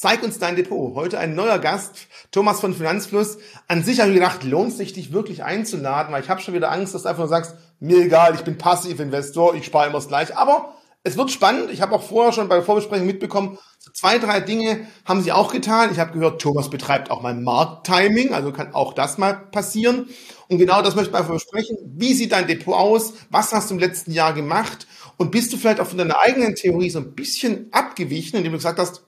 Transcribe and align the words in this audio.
Zeig 0.00 0.22
uns 0.22 0.38
dein 0.38 0.54
Depot. 0.54 0.94
Heute 0.94 1.18
ein 1.18 1.34
neuer 1.34 1.58
Gast, 1.58 2.06
Thomas 2.30 2.60
von 2.60 2.72
Finanzfluss. 2.72 3.38
An 3.66 3.82
sich 3.82 3.98
habe 3.98 4.10
ich 4.10 4.14
gedacht, 4.14 4.44
lohnt 4.44 4.72
sich 4.72 4.92
dich 4.92 5.12
wirklich 5.12 5.42
einzuladen, 5.42 6.12
weil 6.12 6.22
ich 6.22 6.30
habe 6.30 6.40
schon 6.40 6.54
wieder 6.54 6.70
Angst, 6.70 6.94
dass 6.94 7.02
du 7.02 7.08
einfach 7.08 7.22
nur 7.22 7.28
sagst, 7.28 7.56
mir 7.80 7.98
egal, 8.04 8.36
ich 8.36 8.42
bin 8.42 8.58
Passivinvestor, 8.58 9.56
ich 9.56 9.66
spare 9.66 9.86
immer 9.86 9.98
das 9.98 10.06
gleiche. 10.06 10.38
Aber 10.38 10.76
es 11.02 11.16
wird 11.16 11.32
spannend. 11.32 11.72
Ich 11.72 11.80
habe 11.80 11.96
auch 11.96 12.04
vorher 12.04 12.32
schon 12.32 12.46
bei 12.46 12.54
der 12.54 12.64
Vorbesprechung 12.64 13.08
mitbekommen, 13.08 13.58
so 13.80 13.90
zwei, 13.90 14.20
drei 14.20 14.38
Dinge 14.38 14.86
haben 15.04 15.20
sie 15.20 15.32
auch 15.32 15.52
getan. 15.52 15.90
Ich 15.90 15.98
habe 15.98 16.12
gehört, 16.12 16.40
Thomas 16.40 16.70
betreibt 16.70 17.10
auch 17.10 17.20
mal 17.20 17.34
Markttiming, 17.34 18.32
also 18.32 18.52
kann 18.52 18.74
auch 18.74 18.92
das 18.92 19.18
mal 19.18 19.34
passieren. 19.34 20.08
Und 20.46 20.58
genau 20.58 20.80
das 20.80 20.94
möchte 20.94 21.10
ich 21.10 21.16
einfach 21.16 21.34
besprechen. 21.34 21.76
Wie 21.96 22.14
sieht 22.14 22.30
dein 22.30 22.46
Depot 22.46 22.76
aus? 22.76 23.14
Was 23.30 23.52
hast 23.52 23.70
du 23.70 23.74
im 23.74 23.80
letzten 23.80 24.12
Jahr 24.12 24.32
gemacht? 24.32 24.86
Und 25.16 25.32
bist 25.32 25.52
du 25.52 25.56
vielleicht 25.56 25.80
auch 25.80 25.88
von 25.88 25.98
deiner 25.98 26.20
eigenen 26.20 26.54
Theorie 26.54 26.90
so 26.90 27.00
ein 27.00 27.16
bisschen 27.16 27.66
abgewichen, 27.72 28.36
indem 28.36 28.52
du 28.52 28.58
gesagt 28.58 28.78
hast, 28.78 29.07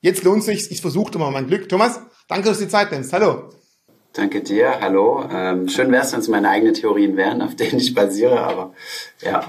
jetzt 0.00 0.24
lohnt 0.24 0.40
es 0.40 0.46
sich, 0.46 0.70
ich 0.70 0.80
versuche 0.80 1.18
mal 1.18 1.30
mein 1.30 1.46
Glück. 1.46 1.68
Thomas, 1.68 2.00
danke, 2.28 2.48
dass 2.48 2.58
du 2.58 2.64
die 2.64 2.70
Zeit 2.70 2.90
nimmst. 2.92 3.12
Hallo. 3.12 3.50
Danke 4.12 4.42
dir, 4.42 4.80
hallo. 4.80 5.24
Ähm, 5.30 5.68
schön 5.68 5.92
wäre 5.92 6.04
es, 6.04 6.12
wenn 6.12 6.20
es 6.20 6.28
meine 6.28 6.48
eigenen 6.48 6.74
Theorien 6.74 7.16
wären, 7.16 7.42
auf 7.42 7.54
denen 7.54 7.78
ich 7.78 7.94
basiere, 7.94 8.40
aber 8.40 8.74
ja, 9.20 9.44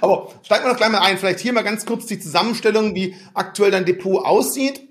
aber 0.00 0.32
steigen 0.42 0.64
wir 0.64 0.70
doch 0.70 0.76
gleich 0.76 0.90
mal 0.90 1.00
ein. 1.00 1.18
Vielleicht 1.18 1.40
hier 1.40 1.52
mal 1.52 1.62
ganz 1.62 1.86
kurz 1.86 2.06
die 2.06 2.18
Zusammenstellung, 2.18 2.94
wie 2.94 3.16
aktuell 3.34 3.70
dein 3.70 3.84
Depot 3.84 4.24
aussieht. 4.24 4.82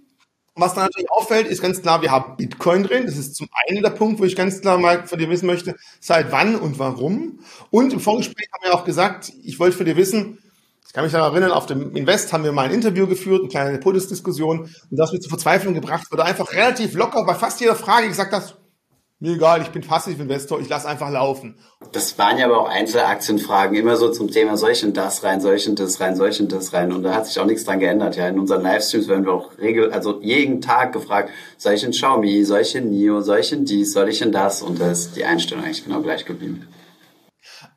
Was 0.58 0.74
da 0.74 0.84
natürlich 0.84 1.12
auffällt, 1.12 1.48
ist 1.48 1.62
ganz 1.62 1.82
klar, 1.82 2.02
wir 2.02 2.12
haben 2.12 2.38
Bitcoin 2.38 2.84
drin. 2.84 3.06
Das 3.06 3.18
ist 3.18 3.36
zum 3.36 3.50
einen 3.68 3.84
der 3.84 3.90
Punkt, 3.90 4.22
wo 4.22 4.24
ich 4.24 4.38
ganz 4.38 4.62
klar 4.62 4.78
mal 4.78 5.06
von 5.06 5.20
dir 5.20 5.30
wissen 5.30 5.48
möchte, 5.48 5.76
seit 6.00 6.32
wann 6.32 6.56
und 6.56 6.80
warum. 6.80 7.40
Und 7.72 7.92
im 7.92 8.00
Vorgespräch 8.00 8.48
haben 8.54 8.64
wir 8.64 8.74
auch 8.74 8.86
gesagt, 8.86 9.34
ich 9.44 9.60
wollte 9.60 9.76
von 9.76 9.86
dir 9.86 9.98
wissen, 9.98 10.38
ich 10.88 10.94
kann 10.94 11.04
mich 11.04 11.12
daran 11.12 11.32
erinnern, 11.32 11.52
auf 11.52 11.66
dem 11.66 11.96
Invest 11.96 12.32
haben 12.32 12.44
wir 12.44 12.52
mal 12.52 12.66
ein 12.66 12.72
Interview 12.72 13.08
geführt, 13.08 13.42
eine 13.42 13.50
kleine 13.50 13.78
Podiumsdiskussion 13.80 14.62
und 14.62 14.72
das 14.92 15.12
wird 15.12 15.24
zur 15.24 15.30
Verzweiflung 15.30 15.74
gebracht, 15.74 16.06
du 16.10 16.18
einfach 16.18 16.54
relativ 16.54 16.94
locker 16.94 17.26
bei 17.26 17.34
fast 17.34 17.60
jeder 17.60 17.76
Frage 17.76 18.08
gesagt 18.08 18.34
hast, 18.34 18.58
mir 19.20 19.36
egal, 19.36 19.62
ich 19.62 19.70
bin 19.70 19.82
Passivinvestor, 19.82 20.60
ich 20.60 20.68
lasse 20.68 20.90
einfach 20.90 21.10
laufen. 21.10 21.58
Das 21.94 22.18
waren 22.18 22.38
ja 22.38 22.46
aber 22.46 22.60
auch 22.60 22.70
Einzelaktienfragen, 22.70 23.76
immer 23.78 23.96
so 23.96 24.12
zum 24.12 24.30
Thema 24.30 24.58
soll 24.58 24.72
ich 24.72 24.84
in 24.84 24.94
das 24.94 25.24
rein, 25.24 25.40
soll 25.40 25.56
ich 25.56 25.68
in 25.68 25.76
das 25.76 26.02
rein, 26.02 26.18
soll 26.18 26.30
ich 26.30 26.40
in 26.40 26.50
das 26.50 26.74
rein. 26.74 26.92
Und 26.92 27.04
da 27.04 27.16
hat 27.16 27.26
sich 27.26 27.40
auch 27.40 27.46
nichts 27.46 27.64
dran 27.64 27.80
geändert. 27.80 28.18
Ja, 28.18 28.28
in 28.28 28.38
unseren 28.38 28.62
Livestreams 28.62 29.08
werden 29.08 29.26
wir 29.26 29.34
auch 29.34 29.58
regel, 29.58 29.92
also 29.94 30.22
jeden 30.22 30.60
Tag 30.60 30.92
gefragt, 30.92 31.30
soll 31.58 31.74
ich 31.74 31.84
in 31.84 31.92
Xiaomi, 31.92 32.44
soll 32.44 32.60
ich 32.60 32.76
in 32.76 32.90
NIO, 32.90 33.22
soll 33.22 33.40
ich 33.40 33.54
in 33.54 33.64
dies, 33.64 33.94
soll 33.94 34.10
ich 34.10 34.22
in 34.22 34.34
das? 34.34 34.62
Und 34.62 34.82
da 34.82 34.92
ist 34.92 35.16
die 35.16 35.24
Einstellung 35.24 35.64
eigentlich 35.64 35.86
genau 35.86 36.02
gleich 36.02 36.26
geblieben. 36.26 36.68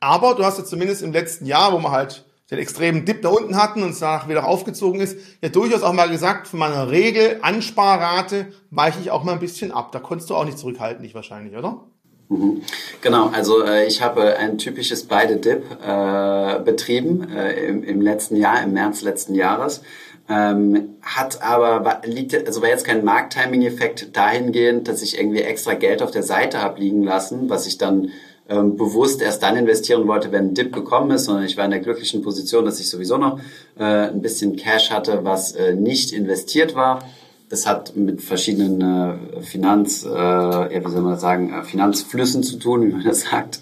Aber 0.00 0.34
du 0.34 0.44
hast 0.44 0.58
ja 0.58 0.64
zumindest 0.64 1.02
im 1.02 1.12
letzten 1.12 1.47
Jahr, 1.47 1.72
wo 1.72 1.78
man 1.78 1.92
halt 1.92 2.25
den 2.50 2.58
extremen 2.58 3.04
Dip 3.04 3.22
da 3.22 3.28
unten 3.28 3.56
hatten 3.56 3.82
und 3.82 4.00
danach 4.00 4.28
wieder 4.28 4.46
aufgezogen 4.46 5.00
ist, 5.00 5.18
ja 5.42 5.48
durchaus 5.50 5.82
auch 5.82 5.92
mal 5.92 6.08
gesagt, 6.08 6.48
von 6.48 6.58
meiner 6.58 6.91
Regel 6.91 7.38
Ansparrate 7.42 8.46
weiche 8.70 9.00
ich 9.00 9.10
auch 9.10 9.22
mal 9.22 9.32
ein 9.32 9.41
bisschen 9.41 9.70
ab. 9.70 9.92
Da 9.92 9.98
konntest 9.98 10.30
du 10.30 10.34
auch 10.34 10.44
nicht 10.44 10.58
zurückhalten, 10.58 11.02
nicht 11.02 11.14
wahrscheinlich, 11.14 11.56
oder? 11.56 11.82
Mhm. 12.28 12.62
Genau, 13.00 13.28
also 13.28 13.64
äh, 13.64 13.86
ich 13.86 14.02
habe 14.02 14.36
ein 14.36 14.58
typisches 14.58 15.04
Beide 15.04 15.36
Dip 15.36 15.64
äh, 15.82 16.60
betrieben 16.60 17.28
äh, 17.30 17.52
im, 17.66 17.82
im 17.82 18.00
letzten 18.00 18.36
Jahr, 18.36 18.62
im 18.62 18.72
März 18.72 19.02
letzten 19.02 19.34
Jahres. 19.34 19.82
Ähm, 20.30 20.96
hat 21.00 21.41
aber 21.42 22.02
liegt 22.04 22.34
also 22.46 22.60
war 22.60 22.69
jetzt 22.69 22.84
kein 22.84 23.02
Markttiming-Effekt 23.02 24.14
dahingehend, 24.14 24.86
dass 24.86 25.00
ich 25.00 25.19
irgendwie 25.19 25.41
extra 25.41 25.72
Geld 25.72 26.02
auf 26.02 26.10
der 26.10 26.22
Seite 26.22 26.60
habe 26.60 26.80
liegen 26.80 27.02
lassen, 27.02 27.48
was 27.48 27.66
ich 27.66 27.78
dann 27.78 28.10
ähm, 28.48 28.77
bewusst 28.77 29.20
erst 29.20 29.42
dann 29.42 29.56
investieren 29.56 30.06
wollte, 30.06 30.32
wenn 30.32 30.48
ein 30.48 30.54
Dip 30.54 30.72
gekommen 30.72 31.10
ist, 31.10 31.24
sondern 31.24 31.44
ich 31.44 31.56
war 31.56 31.64
in 31.64 31.70
der 31.70 31.80
glücklichen 31.80 32.22
Position, 32.22 32.64
dass 32.64 32.80
ich 32.80 32.88
sowieso 32.88 33.18
noch 33.18 33.41
äh, 33.78 33.84
ein 33.84 34.22
bisschen 34.22 34.56
Cash 34.56 34.91
hatte, 34.91 35.20
was 35.22 35.52
äh, 35.52 35.74
nicht 35.74 36.12
investiert 36.12 36.74
war. 36.74 37.02
Das 37.50 37.66
hat 37.66 37.96
mit 37.96 38.20
verschiedenen 38.20 38.80
äh, 38.82 39.41
Finanz, 39.41 40.04
äh, 40.04 40.08
ja, 40.08 40.84
wie 40.84 40.91
soll 40.91 41.00
man 41.00 41.19
sagen, 41.19 41.52
äh, 41.52 41.62
Finanzflüssen 41.62 42.42
zu 42.42 42.58
tun, 42.58 42.82
wie 42.86 42.92
man 42.92 43.04
das 43.04 43.22
sagt, 43.22 43.60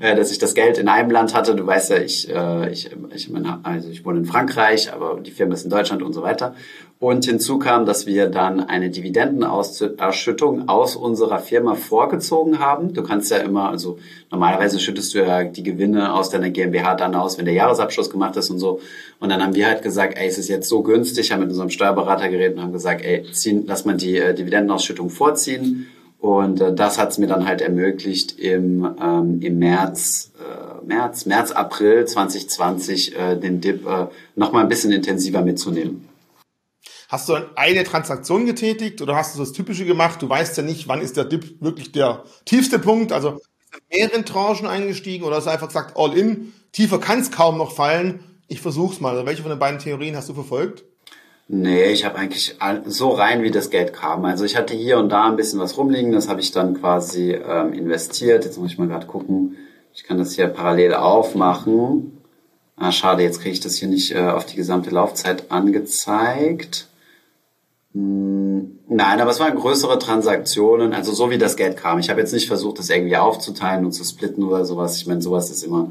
äh, 0.00 0.16
dass 0.16 0.32
ich 0.32 0.38
das 0.38 0.54
Geld 0.54 0.78
in 0.78 0.88
einem 0.88 1.10
Land 1.10 1.34
hatte. 1.34 1.54
Du 1.54 1.66
weißt 1.66 1.90
ja, 1.90 1.98
ich, 1.98 2.28
äh, 2.28 2.70
ich, 2.70 2.90
ich, 3.14 3.30
meine, 3.30 3.60
also 3.62 3.88
ich 3.88 4.04
wohne 4.04 4.18
in 4.18 4.24
Frankreich, 4.24 4.92
aber 4.92 5.20
die 5.20 5.30
Firma 5.30 5.54
ist 5.54 5.64
in 5.64 5.70
Deutschland 5.70 6.02
und 6.02 6.12
so 6.12 6.22
weiter. 6.22 6.54
Und 7.00 7.24
hinzu 7.26 7.60
kam, 7.60 7.86
dass 7.86 8.06
wir 8.06 8.26
dann 8.26 8.58
eine 8.58 8.90
Dividendenausschüttung 8.90 10.68
aus 10.68 10.96
unserer 10.96 11.38
Firma 11.38 11.76
vorgezogen 11.76 12.58
haben. 12.58 12.92
Du 12.92 13.04
kannst 13.04 13.30
ja 13.30 13.36
immer, 13.36 13.68
also 13.68 14.00
normalerweise 14.32 14.80
schüttest 14.80 15.14
du 15.14 15.18
ja 15.18 15.44
die 15.44 15.62
Gewinne 15.62 16.12
aus 16.12 16.30
deiner 16.30 16.50
GmbH 16.50 16.96
dann 16.96 17.14
aus, 17.14 17.38
wenn 17.38 17.44
der 17.44 17.54
Jahresabschluss 17.54 18.10
gemacht 18.10 18.36
ist 18.36 18.50
und 18.50 18.58
so. 18.58 18.80
Und 19.20 19.28
dann 19.28 19.40
haben 19.40 19.54
wir 19.54 19.68
halt 19.68 19.82
gesagt, 19.82 20.18
ey, 20.18 20.26
es 20.26 20.38
ist 20.38 20.48
jetzt 20.48 20.68
so 20.68 20.82
günstig, 20.82 21.30
haben 21.30 21.38
mit 21.40 21.50
unserem 21.50 21.70
Steuerberater 21.70 22.28
geredet 22.30 22.56
und 22.56 22.64
haben 22.64 22.72
gesagt, 22.72 23.04
ey, 23.04 23.22
ziehen, 23.30 23.62
lass 23.68 23.84
mal 23.84 23.96
die 23.96 24.16
äh, 24.16 24.34
Dividendenausschüttung 24.34 25.08
vorziehen. 25.08 25.86
Und 26.18 26.60
äh, 26.60 26.74
das 26.74 26.98
hat 26.98 27.12
es 27.12 27.18
mir 27.18 27.28
dann 27.28 27.46
halt 27.46 27.60
ermöglicht, 27.60 28.40
im, 28.40 28.84
ähm, 29.00 29.38
im 29.40 29.58
März, 29.60 30.32
äh, 30.36 30.84
März, 30.84 31.26
März, 31.26 31.52
April 31.52 32.06
2020 32.06 33.16
äh, 33.16 33.36
den 33.36 33.60
Dip 33.60 33.86
äh, 33.86 34.06
nochmal 34.34 34.64
ein 34.64 34.68
bisschen 34.68 34.90
intensiver 34.90 35.42
mitzunehmen. 35.42 36.08
Hast 37.08 37.30
du 37.30 37.36
eine 37.56 37.84
Transaktion 37.84 38.44
getätigt 38.44 39.00
oder 39.00 39.16
hast 39.16 39.34
du 39.34 39.40
das 39.40 39.52
Typische 39.52 39.86
gemacht? 39.86 40.20
Du 40.20 40.28
weißt 40.28 40.58
ja 40.58 40.62
nicht, 40.62 40.88
wann 40.88 41.00
ist 41.00 41.16
der 41.16 41.24
Dip 41.24 41.62
wirklich 41.62 41.90
der 41.90 42.22
tiefste 42.44 42.78
Punkt. 42.78 43.12
Also 43.12 43.36
ist 43.36 43.48
in 43.88 43.98
mehreren 43.98 44.24
Tranchen 44.26 44.66
eingestiegen 44.66 45.24
oder 45.24 45.36
hast 45.36 45.46
du 45.46 45.50
einfach 45.50 45.68
gesagt, 45.68 45.96
all 45.96 46.16
in, 46.16 46.52
tiefer 46.72 46.98
kann 46.98 47.20
es 47.20 47.30
kaum 47.30 47.56
noch 47.56 47.72
fallen. 47.72 48.20
Ich 48.46 48.60
versuch's 48.60 49.00
mal. 49.00 49.14
Also 49.14 49.24
welche 49.24 49.40
von 49.40 49.50
den 49.50 49.58
beiden 49.58 49.78
Theorien 49.78 50.16
hast 50.16 50.28
du 50.28 50.34
verfolgt? 50.34 50.84
Nee, 51.48 51.92
ich 51.92 52.04
habe 52.04 52.16
eigentlich 52.16 52.56
so 52.84 53.08
rein, 53.08 53.42
wie 53.42 53.50
das 53.50 53.70
Geld 53.70 53.94
kam. 53.94 54.26
Also 54.26 54.44
ich 54.44 54.54
hatte 54.54 54.74
hier 54.74 54.98
und 54.98 55.08
da 55.08 55.28
ein 55.28 55.36
bisschen 55.36 55.60
was 55.60 55.78
rumliegen, 55.78 56.12
das 56.12 56.28
habe 56.28 56.42
ich 56.42 56.50
dann 56.52 56.78
quasi 56.78 57.32
ähm, 57.32 57.72
investiert. 57.72 58.44
Jetzt 58.44 58.58
muss 58.58 58.72
ich 58.72 58.78
mal 58.78 58.86
gerade 58.86 59.06
gucken. 59.06 59.56
Ich 59.94 60.04
kann 60.04 60.18
das 60.18 60.34
hier 60.34 60.48
parallel 60.48 60.92
aufmachen. 60.92 62.18
Ah, 62.76 62.92
schade, 62.92 63.22
jetzt 63.22 63.40
kriege 63.40 63.54
ich 63.54 63.60
das 63.60 63.76
hier 63.76 63.88
nicht 63.88 64.14
äh, 64.14 64.28
auf 64.28 64.44
die 64.44 64.56
gesamte 64.56 64.90
Laufzeit 64.90 65.50
angezeigt. 65.50 66.87
Hm, 67.94 68.80
nein, 68.88 69.20
aber 69.20 69.30
es 69.30 69.40
waren 69.40 69.56
größere 69.56 69.98
Transaktionen, 69.98 70.92
also 70.92 71.12
so 71.12 71.30
wie 71.30 71.38
das 71.38 71.56
Geld 71.56 71.76
kam. 71.76 71.98
Ich 71.98 72.10
habe 72.10 72.20
jetzt 72.20 72.32
nicht 72.32 72.48
versucht, 72.48 72.78
das 72.78 72.90
irgendwie 72.90 73.16
aufzuteilen 73.16 73.84
und 73.84 73.92
zu 73.92 74.04
splitten 74.04 74.44
oder 74.44 74.64
sowas. 74.64 74.98
Ich 74.98 75.06
meine, 75.06 75.22
sowas 75.22 75.50
ist 75.50 75.62
immer. 75.62 75.90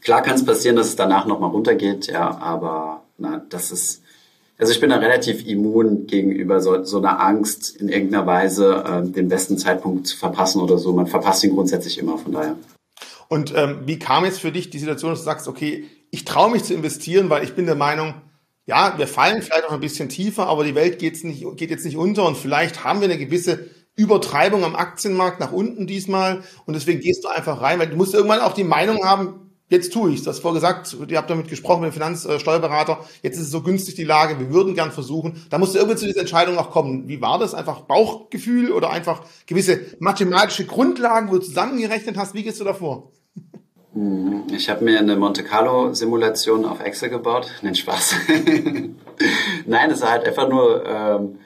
Klar 0.00 0.22
kann 0.22 0.36
es 0.36 0.44
passieren, 0.44 0.76
dass 0.76 0.86
es 0.86 0.96
danach 0.96 1.26
nochmal 1.26 1.50
runtergeht, 1.50 2.06
ja, 2.06 2.38
aber 2.38 3.02
na, 3.18 3.42
das 3.48 3.72
ist. 3.72 4.02
Also 4.58 4.72
ich 4.72 4.80
bin 4.80 4.88
da 4.88 4.96
relativ 4.96 5.46
immun 5.46 6.06
gegenüber 6.06 6.60
so, 6.60 6.82
so 6.82 6.96
einer 6.96 7.20
Angst, 7.20 7.76
in 7.76 7.90
irgendeiner 7.90 8.26
Weise 8.26 8.84
äh, 8.86 9.06
den 9.06 9.28
besten 9.28 9.58
Zeitpunkt 9.58 10.06
zu 10.06 10.16
verpassen 10.16 10.62
oder 10.62 10.78
so. 10.78 10.94
Man 10.94 11.06
verpasst 11.06 11.44
ihn 11.44 11.54
grundsätzlich 11.54 11.98
immer, 11.98 12.16
von 12.16 12.32
daher. 12.32 12.56
Und 13.28 13.52
ähm, 13.54 13.80
wie 13.84 13.98
kam 13.98 14.24
jetzt 14.24 14.40
für 14.40 14.52
dich 14.52 14.70
die 14.70 14.78
Situation, 14.78 15.10
dass 15.10 15.20
du 15.20 15.24
sagst, 15.26 15.48
okay, 15.48 15.84
ich 16.10 16.24
traue 16.24 16.50
mich 16.50 16.64
zu 16.64 16.72
investieren, 16.72 17.28
weil 17.28 17.44
ich 17.44 17.54
bin 17.54 17.66
der 17.66 17.74
Meinung, 17.74 18.14
ja, 18.66 18.94
wir 18.98 19.06
fallen 19.06 19.42
vielleicht 19.42 19.64
noch 19.64 19.72
ein 19.72 19.80
bisschen 19.80 20.08
tiefer, 20.08 20.48
aber 20.48 20.64
die 20.64 20.74
Welt 20.74 20.98
geht's 20.98 21.22
nicht, 21.22 21.44
geht 21.56 21.70
jetzt 21.70 21.84
nicht 21.84 21.96
unter 21.96 22.26
und 22.26 22.36
vielleicht 22.36 22.84
haben 22.84 23.00
wir 23.00 23.08
eine 23.08 23.18
gewisse 23.18 23.70
Übertreibung 23.94 24.64
am 24.64 24.76
Aktienmarkt 24.76 25.40
nach 25.40 25.52
unten 25.52 25.86
diesmal 25.86 26.42
und 26.66 26.74
deswegen 26.74 27.00
gehst 27.00 27.24
du 27.24 27.28
einfach 27.28 27.62
rein, 27.62 27.78
weil 27.78 27.88
du 27.88 27.96
musst 27.96 28.12
irgendwann 28.12 28.40
auch 28.40 28.52
die 28.52 28.64
Meinung 28.64 29.04
haben, 29.04 29.52
jetzt 29.68 29.92
tue 29.92 30.12
ich 30.12 30.22
das 30.22 30.40
vorher 30.40 30.60
gesagt, 30.60 30.96
ihr 31.08 31.16
habt 31.16 31.30
damit 31.30 31.48
gesprochen 31.48 31.82
mit 31.82 31.90
dem 31.90 31.94
Finanzsteuerberater, 31.94 33.04
jetzt 33.22 33.36
ist 33.36 33.44
es 33.44 33.50
so 33.50 33.62
günstig 33.62 33.94
die 33.94 34.04
Lage, 34.04 34.38
wir 34.40 34.52
würden 34.52 34.74
gern 34.74 34.90
versuchen, 34.90 35.46
da 35.48 35.58
musst 35.58 35.74
du 35.74 35.78
irgendwie 35.78 35.98
zu 35.98 36.06
dieser 36.06 36.20
Entscheidung 36.20 36.58
auch 36.58 36.70
kommen. 36.70 37.08
Wie 37.08 37.20
war 37.20 37.38
das? 37.38 37.54
Einfach 37.54 37.82
Bauchgefühl 37.82 38.72
oder 38.72 38.90
einfach 38.90 39.22
gewisse 39.46 39.80
mathematische 40.00 40.66
Grundlagen, 40.66 41.28
wo 41.28 41.34
du 41.34 41.40
zusammengerechnet 41.40 42.16
hast, 42.16 42.34
wie 42.34 42.42
gehst 42.42 42.60
du 42.60 42.64
davor? 42.64 43.12
Mhm. 43.96 44.44
Ich 44.52 44.68
habe 44.68 44.84
mir 44.84 44.98
eine 44.98 45.16
Monte 45.16 45.42
Carlo 45.42 45.94
Simulation 45.94 46.64
auf 46.66 46.80
Excel 46.84 47.08
gebaut. 47.08 47.48
Nein, 47.62 47.74
Spaß. 47.74 48.14
Nein, 49.66 49.90
es 49.90 49.98
ist 49.98 50.10
halt 50.10 50.26
einfach 50.26 50.48
nur, 50.48 50.84
ähm, 50.86 51.38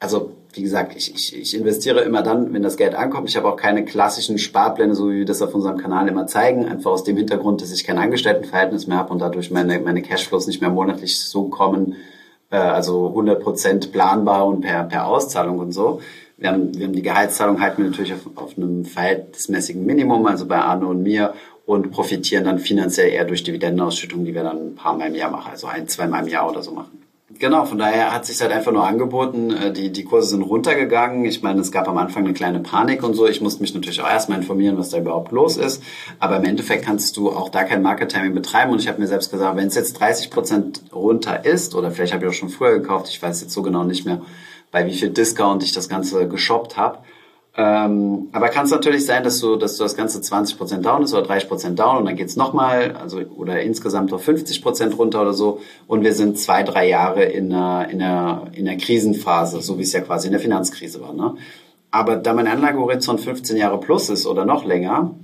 also 0.00 0.32
wie 0.52 0.62
gesagt, 0.62 0.94
ich, 0.96 1.14
ich, 1.14 1.36
ich 1.36 1.56
investiere 1.56 2.00
immer 2.00 2.22
dann, 2.22 2.52
wenn 2.52 2.62
das 2.62 2.76
Geld 2.76 2.94
ankommt. 2.96 3.28
Ich 3.28 3.36
habe 3.36 3.48
auch 3.48 3.56
keine 3.56 3.84
klassischen 3.84 4.38
Sparpläne, 4.38 4.94
so 4.94 5.10
wie 5.10 5.18
wir 5.18 5.24
das 5.24 5.40
auf 5.40 5.54
unserem 5.54 5.78
Kanal 5.78 6.08
immer 6.08 6.26
zeigen. 6.26 6.66
Einfach 6.66 6.90
aus 6.90 7.04
dem 7.04 7.16
Hintergrund, 7.16 7.62
dass 7.62 7.72
ich 7.72 7.84
kein 7.84 7.98
Angestelltenverhältnis 7.98 8.88
mehr 8.88 8.98
habe 8.98 9.12
und 9.12 9.20
dadurch 9.20 9.52
meine, 9.52 9.78
meine 9.78 10.02
Cashflows 10.02 10.48
nicht 10.48 10.60
mehr 10.60 10.70
monatlich 10.70 11.20
so 11.20 11.44
kommen, 11.44 11.94
äh, 12.50 12.56
also 12.56 13.08
100% 13.16 13.92
planbar 13.92 14.46
und 14.46 14.62
per, 14.62 14.82
per 14.84 15.06
Auszahlung 15.06 15.60
und 15.60 15.70
so. 15.70 16.00
Wir 16.36 16.50
haben, 16.50 16.76
wir 16.76 16.86
haben 16.86 16.92
die 16.92 17.02
Gehaltszahlung 17.02 17.60
halten 17.60 17.82
wir 17.82 17.90
natürlich 17.90 18.12
auf, 18.12 18.26
auf 18.34 18.58
einem 18.58 18.84
verhältnismäßigen 18.84 19.86
Minimum, 19.86 20.26
also 20.26 20.46
bei 20.46 20.58
Arno 20.58 20.90
und 20.90 21.02
mir 21.02 21.34
und 21.66 21.90
profitieren 21.90 22.44
dann 22.44 22.58
finanziell 22.58 23.10
eher 23.10 23.24
durch 23.24 23.42
Dividendenausschüttungen, 23.42 24.26
die 24.26 24.34
wir 24.34 24.42
dann 24.42 24.72
ein 24.72 24.74
paar 24.74 24.96
Mal 24.96 25.08
im 25.08 25.14
Jahr 25.14 25.30
machen, 25.30 25.50
also 25.50 25.66
ein, 25.66 25.88
zwei 25.88 26.06
Mal 26.06 26.24
im 26.24 26.28
Jahr 26.28 26.50
oder 26.50 26.62
so 26.62 26.72
machen. 26.72 27.04
Genau, 27.38 27.64
von 27.64 27.78
daher 27.78 28.12
hat 28.12 28.26
sich 28.26 28.40
halt 28.40 28.52
einfach 28.52 28.70
nur 28.70 28.86
angeboten, 28.86 29.50
äh, 29.50 29.72
die, 29.72 29.90
die 29.90 30.04
Kurse 30.04 30.28
sind 30.28 30.42
runtergegangen. 30.42 31.24
Ich 31.24 31.42
meine, 31.42 31.60
es 31.60 31.72
gab 31.72 31.88
am 31.88 31.98
Anfang 31.98 32.24
eine 32.24 32.34
kleine 32.34 32.60
Panik 32.60 33.02
und 33.02 33.14
so. 33.14 33.26
Ich 33.26 33.40
musste 33.40 33.60
mich 33.60 33.74
natürlich 33.74 34.00
auch 34.00 34.08
erstmal 34.08 34.38
informieren, 34.38 34.78
was 34.78 34.90
da 34.90 34.98
überhaupt 34.98 35.32
los 35.32 35.56
ist. 35.56 35.82
Aber 36.20 36.36
im 36.36 36.44
Endeffekt 36.44 36.84
kannst 36.84 37.16
du 37.16 37.30
auch 37.30 37.48
da 37.48 37.64
kein 37.64 37.82
Market 37.82 38.12
Timing 38.12 38.34
betreiben. 38.34 38.72
Und 38.72 38.78
ich 38.78 38.88
habe 38.88 39.00
mir 39.00 39.08
selbst 39.08 39.32
gesagt, 39.32 39.56
wenn 39.56 39.66
es 39.66 39.74
jetzt 39.74 39.98
30 39.98 40.30
Prozent 40.30 40.82
runter 40.92 41.44
ist, 41.44 41.74
oder 41.74 41.90
vielleicht 41.90 42.12
habe 42.12 42.24
ich 42.24 42.30
auch 42.30 42.34
schon 42.34 42.50
früher 42.50 42.78
gekauft, 42.78 43.08
ich 43.08 43.20
weiß 43.20 43.40
jetzt 43.40 43.52
so 43.52 43.62
genau 43.62 43.82
nicht 43.82 44.04
mehr, 44.04 44.20
bei 44.70 44.86
wie 44.86 44.94
viel 44.94 45.10
Discount 45.10 45.62
ich 45.64 45.72
das 45.72 45.88
Ganze 45.88 46.28
geshoppt 46.28 46.76
habe, 46.76 46.98
ähm, 47.56 48.30
aber 48.32 48.48
kann 48.48 48.64
es 48.64 48.72
natürlich 48.72 49.06
sein, 49.06 49.22
dass 49.22 49.38
du, 49.38 49.54
dass 49.54 49.76
du 49.76 49.84
das 49.84 49.96
Ganze 49.96 50.18
20% 50.18 50.78
down 50.78 51.04
ist 51.04 51.14
oder 51.14 51.28
30% 51.32 51.76
down 51.76 51.98
und 51.98 52.06
dann 52.06 52.16
geht's 52.16 52.34
nochmal, 52.34 52.96
also 52.96 53.18
oder 53.18 53.62
insgesamt 53.62 54.12
auf 54.12 54.26
50% 54.26 54.96
runter 54.96 55.22
oder 55.22 55.34
so. 55.34 55.60
Und 55.86 56.02
wir 56.02 56.14
sind 56.14 56.36
zwei, 56.38 56.64
drei 56.64 56.88
Jahre 56.88 57.22
in 57.24 57.52
einer, 57.52 57.88
in 57.88 58.02
einer, 58.02 58.48
in 58.54 58.66
einer 58.66 58.76
Krisenphase, 58.76 59.62
so 59.62 59.78
wie 59.78 59.82
es 59.82 59.92
ja 59.92 60.00
quasi 60.00 60.26
in 60.26 60.32
der 60.32 60.40
Finanzkrise 60.40 61.00
war. 61.00 61.12
Ne? 61.12 61.36
Aber 61.92 62.16
da 62.16 62.34
mein 62.34 62.48
Anlagehorizont 62.48 63.20
15 63.20 63.56
Jahre 63.56 63.78
plus 63.78 64.08
ist 64.08 64.26
oder 64.26 64.44
noch 64.44 64.64
länger, 64.64 65.14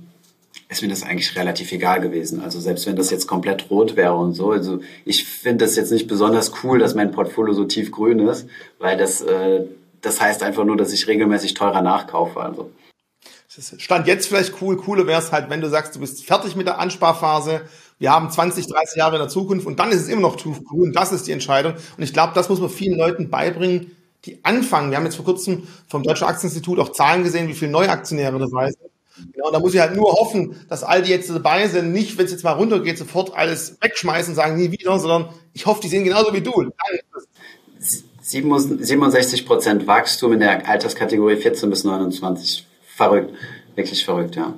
ist 0.69 0.81
mir 0.81 0.87
das 0.87 1.03
eigentlich 1.03 1.35
relativ 1.35 1.69
egal 1.73 1.99
gewesen. 1.99 2.41
Also 2.41 2.61
selbst 2.61 2.87
wenn 2.87 2.95
das 2.95 3.11
jetzt 3.11 3.27
komplett 3.27 3.69
rot 3.69 3.97
wäre 3.97 4.15
und 4.15 4.35
so. 4.35 4.51
Also 4.51 4.79
ich 5.03 5.25
finde 5.25 5.65
das 5.65 5.75
jetzt 5.75 5.91
nicht 5.91 6.07
besonders 6.07 6.53
cool, 6.63 6.79
dass 6.79 6.95
mein 6.95 7.11
Portfolio 7.11 7.53
so 7.53 7.65
tiefgrün 7.65 8.19
ist, 8.19 8.47
weil 8.79 8.97
das 8.97 9.19
äh, 9.19 9.65
das 10.01 10.19
heißt 10.19 10.43
einfach 10.43 10.63
nur, 10.63 10.77
dass 10.77 10.93
ich 10.93 11.07
regelmäßig 11.07 11.53
teurer 11.53 11.81
nachkaufe. 11.81 12.39
Also. 12.39 12.71
Stand 13.47 14.07
jetzt 14.07 14.27
vielleicht 14.27 14.61
cool. 14.61 14.77
Cooler 14.77 15.07
wäre 15.07 15.21
es 15.21 15.31
halt, 15.31 15.49
wenn 15.49 15.61
du 15.61 15.69
sagst, 15.69 15.95
du 15.95 15.99
bist 15.99 16.25
fertig 16.25 16.55
mit 16.55 16.67
der 16.67 16.79
Ansparphase. 16.79 17.61
Wir 17.99 18.11
haben 18.11 18.31
20, 18.31 18.67
30 18.67 18.97
Jahre 18.97 19.17
in 19.17 19.21
der 19.21 19.29
Zukunft 19.29 19.67
und 19.67 19.79
dann 19.79 19.91
ist 19.91 20.01
es 20.01 20.07
immer 20.07 20.21
noch 20.21 20.37
grün. 20.37 20.93
Das 20.93 21.11
ist 21.11 21.27
die 21.27 21.33
Entscheidung. 21.33 21.73
Und 21.73 22.03
ich 22.03 22.13
glaube, 22.13 22.33
das 22.33 22.49
muss 22.49 22.59
man 22.59 22.69
vielen 22.69 22.97
Leuten 22.97 23.29
beibringen, 23.29 23.95
die 24.25 24.43
anfangen. 24.43 24.89
Wir 24.89 24.97
haben 24.97 25.05
jetzt 25.05 25.17
vor 25.17 25.25
kurzem 25.25 25.67
vom 25.87 26.01
Deutschen 26.01 26.27
Aktieninstitut 26.27 26.79
auch 26.79 26.93
Zahlen 26.93 27.23
gesehen, 27.23 27.47
wie 27.47 27.53
viele 27.53 27.71
Neuaktionäre 27.71 28.39
dabei 28.39 28.71
sind. 28.71 28.91
Genau, 29.33 29.51
da 29.51 29.59
muss 29.59 29.73
ich 29.73 29.79
halt 29.79 29.95
nur 29.95 30.13
hoffen, 30.13 30.55
dass 30.69 30.83
all 30.83 31.01
die 31.01 31.11
jetzt 31.11 31.29
dabei 31.29 31.67
sind, 31.67 31.91
nicht, 31.91 32.17
wenn 32.17 32.25
es 32.25 32.31
jetzt 32.31 32.43
mal 32.43 32.53
runtergeht, 32.53 32.97
sofort 32.97 33.35
alles 33.35 33.77
wegschmeißen 33.81 34.31
und 34.31 34.35
sagen, 34.35 34.55
nie 34.55 34.71
wieder, 34.71 34.97
sondern 34.97 35.29
ich 35.53 35.65
hoffe, 35.65 35.81
die 35.81 35.89
sehen 35.89 36.03
genauso 36.03 36.33
wie 36.33 36.41
du. 36.41 36.71
67 38.31 39.45
Prozent 39.45 39.87
Wachstum 39.87 40.33
in 40.33 40.39
der 40.39 40.67
Alterskategorie 40.67 41.35
14 41.35 41.69
bis 41.69 41.83
29. 41.83 42.65
Verrückt. 42.95 43.33
Wirklich 43.75 44.05
verrückt, 44.05 44.35
ja. 44.35 44.53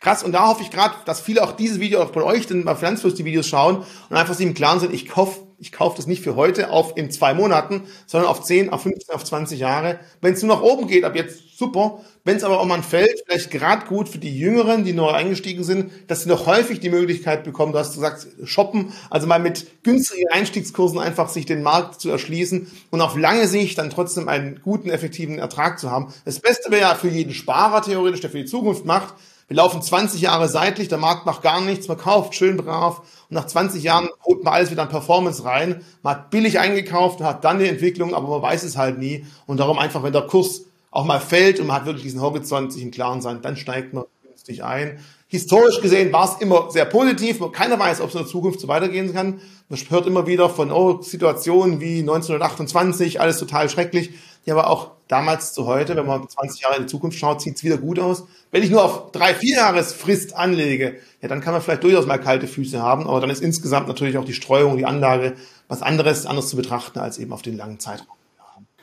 Krass, 0.00 0.22
und 0.22 0.32
da 0.32 0.46
hoffe 0.46 0.62
ich 0.62 0.70
gerade, 0.70 0.94
dass 1.06 1.20
viele 1.20 1.42
auch 1.42 1.52
dieses 1.52 1.80
Video 1.80 2.02
auch 2.02 2.12
von 2.12 2.22
euch 2.22 2.46
denn 2.46 2.64
bei 2.64 2.74
Finanzfluss 2.76 3.14
die 3.14 3.24
Videos 3.24 3.46
schauen 3.48 3.84
und 4.10 4.16
einfach 4.16 4.34
sich 4.34 4.46
im 4.46 4.54
Klaren 4.54 4.78
sind, 4.78 4.94
ich 4.94 5.08
kaufe 5.08 5.40
ich 5.58 5.72
kaufe 5.72 5.96
das 5.96 6.06
nicht 6.06 6.22
für 6.22 6.36
heute 6.36 6.70
auf 6.70 6.96
in 6.96 7.10
zwei 7.10 7.32
Monaten, 7.32 7.82
sondern 8.06 8.28
auf 8.28 8.42
10, 8.42 8.70
auf 8.70 8.82
15, 8.82 9.14
auf 9.14 9.24
20 9.24 9.58
Jahre. 9.58 9.98
Wenn 10.20 10.34
es 10.34 10.42
nur 10.42 10.54
nach 10.54 10.62
oben 10.62 10.86
geht, 10.86 11.04
ab 11.04 11.16
jetzt 11.16 11.58
super. 11.58 12.00
Wenn 12.24 12.36
es 12.36 12.44
aber 12.44 12.60
auch 12.60 12.66
mal 12.66 12.82
fällt, 12.82 13.22
vielleicht 13.24 13.50
gerade 13.50 13.86
gut 13.86 14.08
für 14.08 14.18
die 14.18 14.36
Jüngeren, 14.36 14.84
die 14.84 14.92
neu 14.92 15.10
eingestiegen 15.10 15.64
sind, 15.64 15.90
dass 16.08 16.22
sie 16.22 16.28
noch 16.28 16.46
häufig 16.46 16.80
die 16.80 16.90
Möglichkeit 16.90 17.44
bekommen, 17.44 17.72
du 17.72 17.78
hast 17.78 17.94
gesagt, 17.94 18.26
shoppen, 18.44 18.92
also 19.10 19.26
mal 19.26 19.38
mit 19.38 19.82
günstigen 19.82 20.28
Einstiegskursen 20.30 20.98
einfach 20.98 21.28
sich 21.28 21.46
den 21.46 21.62
Markt 21.62 22.00
zu 22.00 22.10
erschließen 22.10 22.70
und 22.90 23.00
auf 23.00 23.16
lange 23.16 23.48
Sicht 23.48 23.78
dann 23.78 23.90
trotzdem 23.90 24.28
einen 24.28 24.60
guten, 24.62 24.90
effektiven 24.90 25.38
Ertrag 25.38 25.78
zu 25.78 25.90
haben. 25.90 26.12
Das 26.24 26.40
Beste 26.40 26.70
wäre 26.70 26.82
ja 26.82 26.94
für 26.94 27.08
jeden 27.08 27.32
Sparer 27.32 27.80
theoretisch, 27.80 28.20
der 28.20 28.30
für 28.30 28.38
die 28.38 28.44
Zukunft 28.44 28.84
macht, 28.84 29.14
wir 29.48 29.58
laufen 29.58 29.80
20 29.80 30.20
Jahre 30.20 30.48
seitlich, 30.48 30.88
der 30.88 30.98
Markt 30.98 31.24
macht 31.24 31.42
gar 31.42 31.60
nichts, 31.60 31.86
man 31.86 31.98
kauft 31.98 32.34
schön 32.34 32.56
brav 32.56 32.98
und 32.98 33.34
nach 33.34 33.46
20 33.46 33.80
Jahren 33.80 34.08
man 34.46 34.54
alles 34.54 34.70
wieder 34.70 34.84
in 34.84 34.88
Performance 34.88 35.44
rein. 35.44 35.84
Man 36.02 36.14
hat 36.14 36.30
billig 36.30 36.58
eingekauft 36.58 37.20
und 37.20 37.26
hat 37.26 37.44
dann 37.44 37.58
die 37.58 37.66
Entwicklung, 37.66 38.14
aber 38.14 38.28
man 38.28 38.42
weiß 38.42 38.62
es 38.62 38.78
halt 38.78 38.98
nie. 38.98 39.26
Und 39.46 39.58
darum 39.58 39.78
einfach, 39.78 40.02
wenn 40.02 40.12
der 40.12 40.22
Kurs 40.22 40.62
auch 40.90 41.04
mal 41.04 41.20
fällt 41.20 41.60
und 41.60 41.66
man 41.66 41.76
hat 41.76 41.86
wirklich 41.86 42.04
diesen 42.04 42.22
Horizont, 42.22 42.72
sich 42.72 42.82
im 42.82 42.90
Klaren 42.90 43.20
sein, 43.20 43.42
dann 43.42 43.56
steigt 43.56 43.92
man 43.92 44.04
günstig 44.22 44.64
ein. 44.64 44.98
Historisch 45.28 45.80
gesehen 45.80 46.12
war 46.12 46.24
es 46.24 46.40
immer 46.40 46.70
sehr 46.70 46.84
positiv. 46.84 47.40
Keiner 47.52 47.78
weiß, 47.78 48.00
ob 48.00 48.08
es 48.08 48.14
in 48.14 48.20
der 48.20 48.28
Zukunft 48.28 48.60
so 48.60 48.68
weitergehen 48.68 49.12
kann. 49.12 49.40
Man 49.68 49.80
hört 49.88 50.06
immer 50.06 50.26
wieder 50.26 50.48
von 50.48 50.70
oh, 50.70 51.02
Situationen 51.02 51.80
wie 51.80 51.98
1928, 51.98 53.20
alles 53.20 53.38
total 53.38 53.68
schrecklich. 53.68 54.10
Ja, 54.46 54.54
aber 54.54 54.70
auch 54.70 54.92
damals 55.08 55.52
zu 55.52 55.66
heute, 55.66 55.96
wenn 55.96 56.06
man 56.06 56.28
20 56.28 56.62
Jahre 56.62 56.76
in 56.76 56.82
die 56.82 56.88
Zukunft 56.88 57.18
schaut, 57.18 57.42
sieht 57.42 57.56
es 57.56 57.64
wieder 57.64 57.78
gut 57.78 57.98
aus. 57.98 58.24
Wenn 58.52 58.62
ich 58.62 58.70
nur 58.70 58.82
auf 58.84 59.10
drei, 59.10 59.34
vier 59.34 59.56
Jahresfrist 59.56 60.34
anlege, 60.36 60.96
ja, 61.20 61.28
dann 61.28 61.40
kann 61.40 61.52
man 61.52 61.60
vielleicht 61.60 61.82
durchaus 61.82 62.06
mal 62.06 62.18
kalte 62.18 62.46
Füße 62.46 62.80
haben, 62.80 63.08
aber 63.08 63.20
dann 63.20 63.30
ist 63.30 63.42
insgesamt 63.42 63.88
natürlich 63.88 64.18
auch 64.18 64.24
die 64.24 64.34
Streuung, 64.34 64.76
die 64.78 64.86
Anlage 64.86 65.34
was 65.68 65.82
anderes, 65.82 66.26
anders 66.26 66.48
zu 66.48 66.56
betrachten 66.56 67.00
als 67.00 67.18
eben 67.18 67.32
auf 67.32 67.42
den 67.42 67.56
langen 67.56 67.80
Zeitraum. 67.80 68.16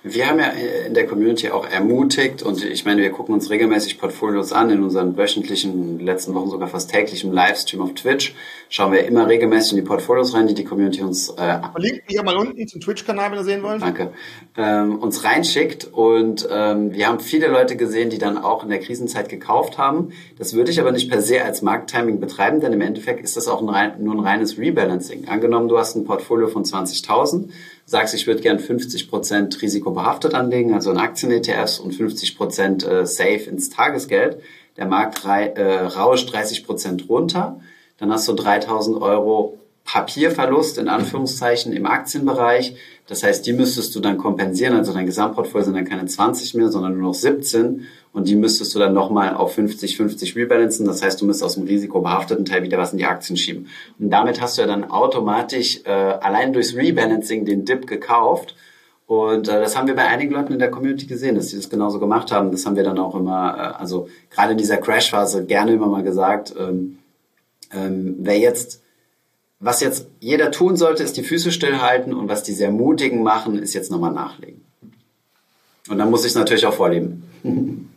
Wir 0.05 0.27
haben 0.27 0.37
ja 0.37 0.47
in 0.85 0.93
der 0.93 1.07
Community 1.07 1.49
auch 1.49 1.65
ermutigt 1.65 2.43
und 2.43 2.61
ich 2.61 2.83
meine, 2.83 3.01
wir 3.01 3.09
gucken 3.11 3.33
uns 3.33 3.49
regelmäßig 3.49 3.99
Portfolios 3.99 4.51
an 4.51 4.69
in 4.69 4.83
unseren 4.83 5.15
wöchentlichen, 5.15 6.01
letzten 6.01 6.33
Wochen 6.33 6.49
sogar 6.49 6.67
fast 6.67 6.91
täglichen 6.91 7.31
Livestream 7.31 7.81
auf 7.81 7.93
Twitch. 7.93 8.35
Schauen 8.67 8.91
wir 8.91 9.05
immer 9.05 9.29
regelmäßig 9.29 9.71
in 9.71 9.77
die 9.77 9.83
Portfolios 9.83 10.33
rein, 10.33 10.47
die 10.47 10.55
die 10.55 10.65
Community 10.65 11.01
uns 11.03 11.29
äh, 11.29 11.59
Verlinkt 11.71 12.03
hier 12.07 12.21
mal 12.21 12.35
unten 12.35 12.67
zum 12.67 12.81
Twitch-Kanal, 12.81 13.31
wenn 13.31 13.37
ihr 13.37 13.43
sehen 13.45 13.63
wollt. 13.63 13.81
Danke. 13.81 14.11
Ähm, 14.57 14.99
uns 14.99 15.23
reinschickt 15.23 15.85
und 15.93 16.49
ähm, 16.51 16.91
wir 16.91 17.07
haben 17.07 17.21
viele 17.21 17.47
Leute 17.47 17.77
gesehen, 17.77 18.09
die 18.09 18.17
dann 18.17 18.37
auch 18.37 18.63
in 18.63 18.69
der 18.69 18.79
Krisenzeit 18.79 19.29
gekauft 19.29 19.77
haben. 19.77 20.11
Das 20.37 20.53
würde 20.53 20.71
ich 20.71 20.81
aber 20.81 20.91
nicht 20.91 21.09
per 21.09 21.21
se 21.21 21.41
als 21.41 21.61
Markttiming 21.61 22.19
betreiben, 22.19 22.59
denn 22.59 22.73
im 22.73 22.81
Endeffekt 22.81 23.23
ist 23.23 23.37
das 23.37 23.47
auch 23.47 23.65
ein 23.65 24.03
nur 24.03 24.15
ein 24.15 24.19
reines 24.19 24.57
Rebalancing. 24.57 25.29
Angenommen, 25.29 25.69
du 25.69 25.77
hast 25.77 25.95
ein 25.95 26.03
Portfolio 26.03 26.49
von 26.49 26.65
20.000 26.65 27.51
sagst, 27.85 28.13
ich 28.13 28.27
würde 28.27 28.41
gern 28.41 28.59
50 28.59 29.09
Prozent 29.09 29.61
risikobehaftet 29.61 30.33
anlegen, 30.33 30.73
also 30.73 30.91
in 30.91 30.97
Aktien-ETFs 30.97 31.79
und 31.79 31.93
50 31.93 32.37
Prozent 32.37 32.85
äh, 32.85 33.05
safe 33.05 33.49
ins 33.49 33.69
Tagesgeld. 33.69 34.41
Der 34.77 34.85
Markt 34.85 35.23
äh, 35.25 35.61
rauscht 35.85 36.31
30 36.31 36.65
Prozent 36.65 37.09
runter. 37.09 37.59
Dann 37.97 38.11
hast 38.11 38.27
du 38.27 38.33
3000 38.33 39.01
Euro 39.01 39.59
Papierverlust 39.85 40.77
in 40.77 40.87
Anführungszeichen 40.87 41.73
im 41.73 41.85
Aktienbereich. 41.85 42.75
Das 43.07 43.21
heißt, 43.23 43.45
die 43.45 43.53
müsstest 43.53 43.93
du 43.95 43.99
dann 43.99 44.17
kompensieren. 44.17 44.75
Also 44.75 44.93
dein 44.93 45.05
Gesamtportfolio 45.05 45.65
sind 45.65 45.75
dann 45.75 45.85
keine 45.85 46.05
20 46.05 46.53
mehr, 46.53 46.69
sondern 46.69 46.93
nur 46.93 47.09
noch 47.09 47.13
17. 47.13 47.85
Und 48.13 48.27
die 48.27 48.35
müsstest 48.35 48.73
du 48.73 48.79
dann 48.79 48.93
nochmal 48.93 49.35
auf 49.35 49.57
50-50 49.57 50.35
rebalancen. 50.35 50.85
Das 50.85 51.03
heißt, 51.03 51.19
du 51.19 51.25
müsst 51.25 51.43
aus 51.43 51.55
dem 51.55 51.63
risikobehafteten 51.63 52.45
Teil 52.45 52.63
wieder 52.63 52.77
was 52.77 52.93
in 52.93 52.99
die 52.99 53.05
Aktien 53.05 53.35
schieben. 53.35 53.67
Und 53.99 54.09
damit 54.09 54.39
hast 54.39 54.57
du 54.57 54.61
ja 54.61 54.67
dann 54.67 54.89
automatisch 54.89 55.81
äh, 55.83 55.89
allein 55.89 56.53
durchs 56.53 56.75
Rebalancing 56.75 57.43
den 57.43 57.65
Dip 57.65 57.87
gekauft. 57.87 58.55
Und 59.05 59.49
äh, 59.49 59.59
das 59.59 59.75
haben 59.75 59.87
wir 59.87 59.95
bei 59.95 60.07
einigen 60.07 60.33
Leuten 60.33 60.53
in 60.53 60.59
der 60.59 60.71
Community 60.71 61.05
gesehen, 61.05 61.35
dass 61.35 61.49
sie 61.49 61.57
das 61.57 61.69
genauso 61.69 61.99
gemacht 61.99 62.31
haben. 62.31 62.51
Das 62.51 62.65
haben 62.65 62.77
wir 62.77 62.83
dann 62.83 62.99
auch 62.99 63.15
immer, 63.15 63.55
äh, 63.57 63.81
also 63.81 64.07
gerade 64.29 64.53
in 64.53 64.57
dieser 64.57 64.77
Crash-Phase 64.77 65.45
gerne 65.45 65.73
immer 65.73 65.87
mal 65.87 66.03
gesagt, 66.03 66.53
ähm, 66.57 66.99
ähm, 67.73 68.15
wer 68.19 68.37
jetzt 68.37 68.82
was 69.63 69.79
jetzt 69.79 70.07
jeder 70.19 70.51
tun 70.51 70.75
sollte, 70.75 71.03
ist 71.03 71.15
die 71.15 71.23
Füße 71.23 71.51
stillhalten 71.51 72.13
und 72.13 72.27
was 72.27 72.43
die 72.43 72.53
sehr 72.53 72.69
mutigen 72.69 73.23
machen, 73.23 73.57
ist 73.57 73.73
jetzt 73.73 73.91
nochmal 73.91 74.11
nachlegen. 74.11 74.61
Und 75.87 75.97
dann 75.97 76.09
muss 76.09 76.21
ich 76.21 76.31
es 76.31 76.35
natürlich 76.35 76.65
auch 76.65 76.73
vorleben. 76.73 77.89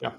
Ja. 0.00 0.14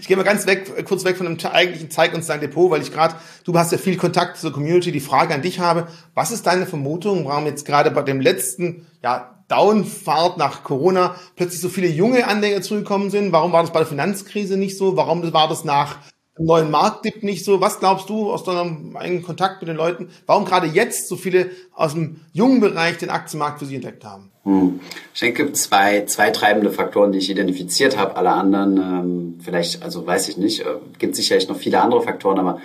Ich 0.00 0.06
gehe 0.06 0.16
mal 0.16 0.22
ganz 0.22 0.46
weg, 0.46 0.86
kurz 0.86 1.04
weg 1.04 1.16
von 1.16 1.26
dem 1.26 1.50
eigentlichen 1.50 1.90
Zeig 1.90 2.14
uns 2.14 2.28
dein 2.28 2.40
Depot, 2.40 2.70
weil 2.70 2.80
ich 2.80 2.92
gerade, 2.92 3.16
du 3.42 3.52
hast 3.58 3.72
ja 3.72 3.78
viel 3.78 3.96
Kontakt 3.96 4.36
zur 4.36 4.52
Community, 4.52 4.92
die 4.92 5.00
Frage 5.00 5.34
an 5.34 5.42
dich 5.42 5.58
habe. 5.58 5.88
Was 6.14 6.30
ist 6.30 6.46
deine 6.46 6.64
Vermutung, 6.64 7.24
warum 7.24 7.46
jetzt 7.46 7.66
gerade 7.66 7.90
bei 7.90 8.02
dem 8.02 8.20
letzten, 8.20 8.86
ja, 9.02 9.36
Downfahrt 9.48 10.38
nach 10.38 10.62
Corona 10.62 11.16
plötzlich 11.34 11.60
so 11.60 11.68
viele 11.68 11.88
junge 11.88 12.28
Anleger 12.28 12.62
zurückgekommen 12.62 13.10
sind? 13.10 13.32
Warum 13.32 13.50
war 13.50 13.62
das 13.62 13.72
bei 13.72 13.80
der 13.80 13.88
Finanzkrise 13.88 14.56
nicht 14.56 14.78
so? 14.78 14.96
Warum 14.96 15.32
war 15.32 15.48
das 15.48 15.64
nach 15.64 15.96
neuen 16.38 16.70
Marktdip 16.70 17.22
nicht 17.22 17.44
so. 17.44 17.60
Was 17.60 17.80
glaubst 17.80 18.08
du 18.08 18.30
aus 18.30 18.44
deinem 18.44 18.96
eigenen 18.96 19.22
Kontakt 19.22 19.60
mit 19.60 19.68
den 19.68 19.76
Leuten, 19.76 20.10
warum 20.26 20.44
gerade 20.44 20.66
jetzt 20.66 21.08
so 21.08 21.16
viele 21.16 21.50
aus 21.72 21.92
dem 21.94 22.20
jungen 22.32 22.60
Bereich 22.60 22.98
den 22.98 23.10
Aktienmarkt 23.10 23.58
für 23.58 23.66
sich 23.66 23.74
entdeckt 23.74 24.04
haben? 24.04 24.30
Hm. 24.44 24.80
Ich 25.12 25.20
denke, 25.20 25.52
zwei, 25.52 26.04
zwei 26.06 26.30
treibende 26.30 26.70
Faktoren, 26.70 27.12
die 27.12 27.18
ich 27.18 27.30
identifiziert 27.30 27.98
habe. 27.98 28.16
Alle 28.16 28.30
anderen, 28.30 28.76
ähm, 28.78 29.38
vielleicht, 29.44 29.82
also 29.82 30.06
weiß 30.06 30.28
ich 30.28 30.38
nicht, 30.38 30.60
äh, 30.60 30.64
gibt 30.98 31.14
sicherlich 31.14 31.48
noch 31.48 31.56
viele 31.56 31.80
andere 31.80 32.02
Faktoren, 32.02 32.38
aber 32.38 32.60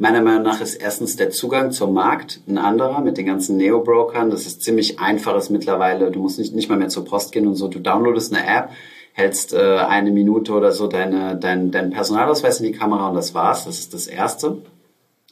Meiner 0.00 0.22
Meinung 0.22 0.44
nach 0.44 0.62
ist 0.62 0.76
erstens 0.76 1.16
der 1.16 1.28
Zugang 1.28 1.72
zum 1.72 1.92
Markt 1.92 2.40
ein 2.48 2.56
anderer 2.56 3.02
mit 3.02 3.18
den 3.18 3.26
ganzen 3.26 3.58
Neo-Brokern. 3.58 4.30
Das 4.30 4.46
ist 4.46 4.62
ziemlich 4.62 4.98
einfaches 4.98 5.50
mittlerweile. 5.50 6.10
Du 6.10 6.20
musst 6.20 6.38
nicht, 6.38 6.54
nicht 6.54 6.70
mal 6.70 6.78
mehr 6.78 6.88
zur 6.88 7.04
Post 7.04 7.32
gehen 7.32 7.46
und 7.46 7.56
so. 7.56 7.68
Du 7.68 7.80
downloadest 7.80 8.34
eine 8.34 8.46
App, 8.46 8.70
hältst 9.12 9.52
äh, 9.52 9.76
eine 9.76 10.10
Minute 10.10 10.52
oder 10.52 10.72
so 10.72 10.86
deine, 10.86 11.36
dein, 11.36 11.70
dein 11.70 11.90
Personalausweis 11.90 12.60
in 12.60 12.72
die 12.72 12.78
Kamera 12.78 13.08
und 13.08 13.14
das 13.14 13.34
war's. 13.34 13.64
Das 13.64 13.78
ist 13.78 13.94
das 13.94 14.06
Erste. 14.06 14.58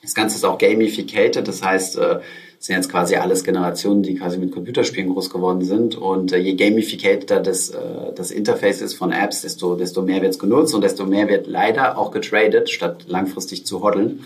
Das 0.03 0.15
Ganze 0.15 0.37
ist 0.37 0.45
auch 0.45 0.59
gamificated, 0.59 1.47
das 1.49 1.63
heißt, 1.63 1.99
äh, 1.99 2.21
sind 2.61 2.77
jetzt 2.77 2.91
quasi 2.91 3.15
alles 3.17 3.45
Generationen, 3.45 4.03
die 4.03 4.17
quasi 4.17 4.39
mit 4.39 4.53
Computerspielen 4.53 5.13
groß 5.13 5.31
geworden 5.31 5.63
sind. 5.63 5.95
Und 5.97 6.33
äh, 6.33 6.39
je 6.39 6.55
gamificated 6.55 7.47
das, 7.47 7.71
äh, 7.71 8.13
das 8.15 8.31
Interface 8.31 8.81
ist 8.81 8.95
von 8.95 9.13
Apps, 9.13 9.43
desto, 9.43 9.77
desto 9.77 10.03
mehr 10.03 10.23
wird's 10.23 10.39
genutzt 10.39 10.75
und 10.75 10.83
desto 10.83 11.07
mehr 11.07 11.29
wird 11.29 11.47
leider 11.47 11.97
auch 11.97 12.11
getradet, 12.11 12.69
statt 12.69 13.05
langfristig 13.07 13.65
zu 13.65 13.83
hoddeln, 13.83 14.25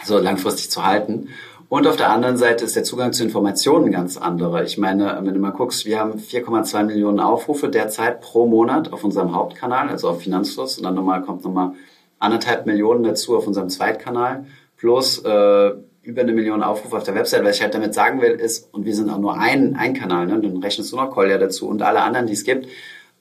also 0.00 0.18
langfristig 0.18 0.70
zu 0.70 0.84
halten. 0.84 1.28
Und 1.74 1.88
auf 1.88 1.96
der 1.96 2.12
anderen 2.12 2.36
Seite 2.36 2.64
ist 2.64 2.76
der 2.76 2.84
Zugang 2.84 3.12
zu 3.12 3.24
Informationen 3.24 3.90
ganz 3.90 4.16
anderer. 4.16 4.62
Ich 4.62 4.78
meine, 4.78 5.18
wenn 5.20 5.34
du 5.34 5.40
mal 5.40 5.50
guckst, 5.50 5.86
wir 5.86 5.98
haben 5.98 6.20
4,2 6.20 6.84
Millionen 6.84 7.18
Aufrufe 7.18 7.68
derzeit 7.68 8.20
pro 8.20 8.46
Monat 8.46 8.92
auf 8.92 9.02
unserem 9.02 9.34
Hauptkanal, 9.34 9.88
also 9.88 10.08
auf 10.08 10.22
Finanzfluss. 10.22 10.78
Und 10.78 10.84
dann 10.84 10.94
nochmal 10.94 11.22
kommt 11.22 11.42
nochmal 11.42 11.72
anderthalb 12.20 12.66
Millionen 12.66 13.02
dazu 13.02 13.36
auf 13.36 13.48
unserem 13.48 13.70
Zweitkanal. 13.70 14.46
Plus 14.76 15.18
äh, 15.24 15.72
über 16.02 16.20
eine 16.20 16.32
Million 16.32 16.62
Aufrufe 16.62 16.96
auf 16.96 17.02
der 17.02 17.16
Website. 17.16 17.42
Was 17.42 17.56
ich 17.56 17.62
halt 17.62 17.74
damit 17.74 17.92
sagen 17.92 18.22
will, 18.22 18.34
ist, 18.34 18.72
und 18.72 18.84
wir 18.84 18.94
sind 18.94 19.10
auch 19.10 19.18
nur 19.18 19.36
ein, 19.36 19.74
ein 19.74 19.94
Kanal, 19.94 20.28
ne? 20.28 20.40
dann 20.40 20.58
rechnest 20.58 20.92
du 20.92 20.96
noch 20.96 21.10
Kolja 21.10 21.38
dazu 21.38 21.66
und 21.66 21.82
alle 21.82 22.02
anderen, 22.02 22.28
die 22.28 22.34
es 22.34 22.44
gibt. 22.44 22.68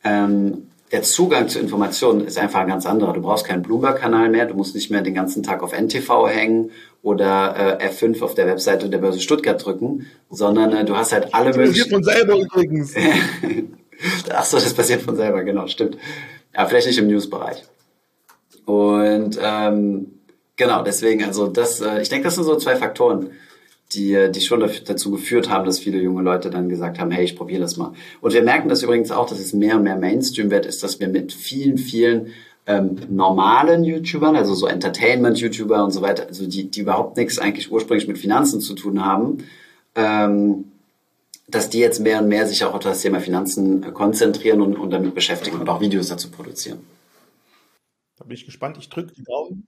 Ähm, 0.03 0.67
der 0.94 1.02
Zugang 1.02 1.50
zu 1.50 1.60
Informationen 1.60 2.24
ist 2.28 2.38
einfach 2.38 2.60
ein 2.60 2.68
ganz 2.68 2.86
anderer. 2.86 3.14
Du 3.14 3.22
brauchst 3.22 3.48
keinen 3.48 3.64
Bloomberg-Kanal 3.64 4.30
mehr, 4.30 4.46
du 4.46 4.54
musst 4.54 4.76
nicht 4.76 4.92
mehr 4.92 5.02
den 5.02 5.16
ganzen 5.16 5.42
Tag 5.42 5.64
auf 5.64 5.74
NTV 5.74 6.28
hängen 6.28 6.70
oder 7.02 7.80
äh, 7.82 7.88
F5 7.88 8.22
auf 8.22 8.36
der 8.36 8.46
Webseite 8.46 8.88
der 8.90 9.00
Börse 9.00 9.20
Stuttgart 9.20 9.66
drücken, 9.66 10.06
sondern 10.30 10.72
äh, 10.72 10.86
du 10.86 10.96
hast 10.96 11.12
halt 11.12 11.34
alle 11.34 11.50
möglichen... 11.50 11.90
Das 11.90 11.90
passiert 11.90 11.90
von 11.90 12.04
selber 12.04 12.36
übrigens. 12.38 12.94
Ach 14.32 14.46
so, 14.46 14.58
das 14.58 14.74
passiert 14.76 15.02
von 15.02 15.16
selber, 15.16 15.44
genau, 15.44 15.66
stimmt. 15.66 15.98
Ja, 16.56 16.68
vielleicht 16.68 16.86
nicht 16.86 17.00
im 17.00 17.08
News-Bereich. 17.08 17.64
Und 18.66 19.40
ähm, 19.42 20.20
genau, 20.56 20.84
deswegen, 20.84 21.24
also 21.24 21.48
das, 21.48 21.82
äh, 21.82 22.04
ich 22.04 22.10
denke, 22.10 22.26
das 22.26 22.36
sind 22.36 22.44
so 22.44 22.56
zwei 22.58 22.76
Faktoren, 22.76 23.32
die, 23.94 24.32
die 24.32 24.42
schon 24.42 24.60
dazu 24.60 25.12
geführt 25.12 25.50
haben, 25.50 25.66
dass 25.66 25.80
viele 25.80 26.00
junge 26.00 26.22
Leute 26.22 26.50
dann 26.50 26.70
gesagt 26.70 27.00
haben, 27.00 27.12
hey, 27.12 27.24
ich 27.24 27.36
probiere 27.36 27.62
das 27.62 27.78
mal. 27.78 27.94
Und 28.22 28.34
wir 28.34 28.44
merken 28.44 28.70
das 28.70 28.84
übrigens 28.84 29.12
auch, 29.12 29.28
dass 29.28 29.40
es 29.40 29.54
mehr 29.54 29.76
und 29.78 29.84
mehr 29.84 29.98
Mainstream 29.98 30.52
wird, 30.52 30.66
ist, 30.66 30.84
dass 30.84 31.00
wir 31.00 31.08
mit 31.08 31.34
vielen, 31.34 31.78
vielen 31.78 32.28
ähm, 32.66 32.98
normalen 33.10 33.84
YouTubern, 33.84 34.36
also 34.36 34.54
so 34.54 34.68
Entertainment-YouTuber 34.68 35.84
und 35.84 35.92
so 35.92 36.02
weiter, 36.02 36.28
also 36.28 36.48
die, 36.48 36.70
die 36.70 36.82
überhaupt 36.82 37.18
nichts 37.18 37.40
eigentlich 37.40 37.72
ursprünglich 37.72 38.08
mit 38.08 38.18
Finanzen 38.18 38.62
zu 38.62 38.74
tun 38.74 39.04
haben, 39.04 39.46
ähm, 39.96 40.66
dass 41.48 41.70
die 41.70 41.80
jetzt 41.80 42.00
mehr 42.00 42.22
und 42.22 42.30
mehr 42.30 42.48
sich 42.48 42.64
auch 42.64 42.74
auf 42.74 42.82
das 42.82 43.02
Thema 43.02 43.20
Finanzen 43.20 43.84
äh, 43.84 43.92
konzentrieren 43.92 44.62
und, 44.62 44.76
und 44.76 44.92
damit 44.92 45.14
beschäftigen 45.14 45.60
und 45.60 45.70
auch 45.70 45.82
Videos 45.82 46.08
dazu 46.08 46.32
produzieren. 46.32 46.80
Da 48.18 48.26
bin 48.26 48.36
ich 48.36 48.46
gespannt. 48.46 48.78
Ich 48.80 48.90
drücke 48.90 49.14
die 49.14 49.24
Daumen. 49.24 49.68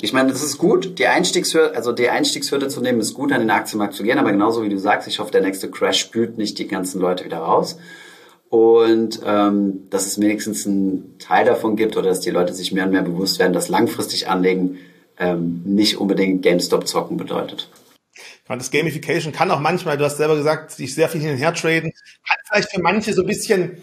Ich 0.00 0.12
meine, 0.12 0.30
das 0.30 0.42
ist 0.42 0.58
gut. 0.58 0.98
Die 0.98 1.06
Einstiegshürde, 1.06 1.74
also 1.74 1.92
die 1.92 2.08
Einstiegshürde 2.08 2.68
zu 2.68 2.80
nehmen, 2.80 3.00
ist 3.00 3.14
gut, 3.14 3.32
an 3.32 3.40
den 3.40 3.50
Aktienmarkt 3.50 3.94
zu 3.94 4.04
gehen. 4.04 4.18
Aber 4.18 4.30
genauso 4.30 4.62
wie 4.62 4.68
du 4.68 4.78
sagst, 4.78 5.08
ich 5.08 5.18
hoffe, 5.18 5.32
der 5.32 5.40
nächste 5.40 5.70
Crash 5.70 5.98
spült 5.98 6.38
nicht 6.38 6.58
die 6.58 6.68
ganzen 6.68 7.00
Leute 7.00 7.24
wieder 7.24 7.38
raus. 7.38 7.78
Und 8.48 9.20
ähm, 9.26 9.88
dass 9.90 10.06
es 10.06 10.20
wenigstens 10.20 10.66
einen 10.66 11.18
Teil 11.18 11.44
davon 11.44 11.76
gibt 11.76 11.96
oder 11.96 12.08
dass 12.08 12.20
die 12.20 12.30
Leute 12.30 12.54
sich 12.54 12.72
mehr 12.72 12.84
und 12.84 12.92
mehr 12.92 13.02
bewusst 13.02 13.38
werden, 13.38 13.52
dass 13.52 13.68
langfristig 13.68 14.28
anlegen 14.28 14.78
ähm, 15.18 15.62
nicht 15.64 15.98
unbedingt 15.98 16.42
GameStop 16.42 16.86
zocken 16.86 17.16
bedeutet. 17.16 17.68
Das 18.46 18.70
Gamification 18.70 19.32
kann 19.32 19.50
auch 19.50 19.60
manchmal, 19.60 19.98
du 19.98 20.04
hast 20.04 20.16
selber 20.16 20.36
gesagt, 20.36 20.70
sich 20.70 20.94
sehr 20.94 21.10
viel 21.10 21.20
hin 21.20 21.32
und 21.32 21.36
her 21.36 21.52
traden, 21.52 21.92
kann 22.26 22.38
vielleicht 22.48 22.70
für 22.70 22.80
manche 22.80 23.12
so 23.12 23.20
ein 23.20 23.26
bisschen 23.26 23.82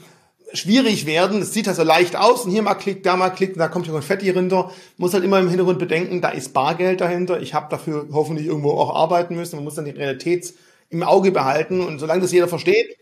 schwierig 0.55 1.05
werden. 1.05 1.41
Es 1.41 1.53
sieht 1.53 1.67
halt 1.67 1.77
so 1.77 1.83
leicht 1.83 2.15
aus 2.15 2.45
und 2.45 2.51
hier 2.51 2.61
mal 2.61 2.75
klickt, 2.75 3.05
da 3.05 3.15
mal 3.15 3.29
klickt, 3.29 3.59
da 3.59 3.67
kommt 3.67 3.87
ja 3.87 3.93
Konfetti 3.93 4.29
runter. 4.29 4.71
Muss 4.97 5.13
halt 5.13 5.23
immer 5.23 5.39
im 5.39 5.49
Hintergrund 5.49 5.79
bedenken, 5.79 6.21
da 6.21 6.29
ist 6.29 6.53
Bargeld 6.53 7.01
dahinter. 7.01 7.41
Ich 7.41 7.53
habe 7.53 7.67
dafür 7.69 8.07
hoffentlich 8.11 8.47
irgendwo 8.47 8.71
auch 8.71 8.95
arbeiten 8.95 9.35
müssen. 9.35 9.55
Man 9.55 9.65
muss 9.65 9.75
dann 9.75 9.85
die 9.85 9.91
Realität 9.91 10.53
im 10.89 11.03
Auge 11.03 11.31
behalten 11.31 11.81
und 11.81 11.99
solange 11.99 12.21
das 12.21 12.31
jeder 12.31 12.47
versteht, 12.47 12.97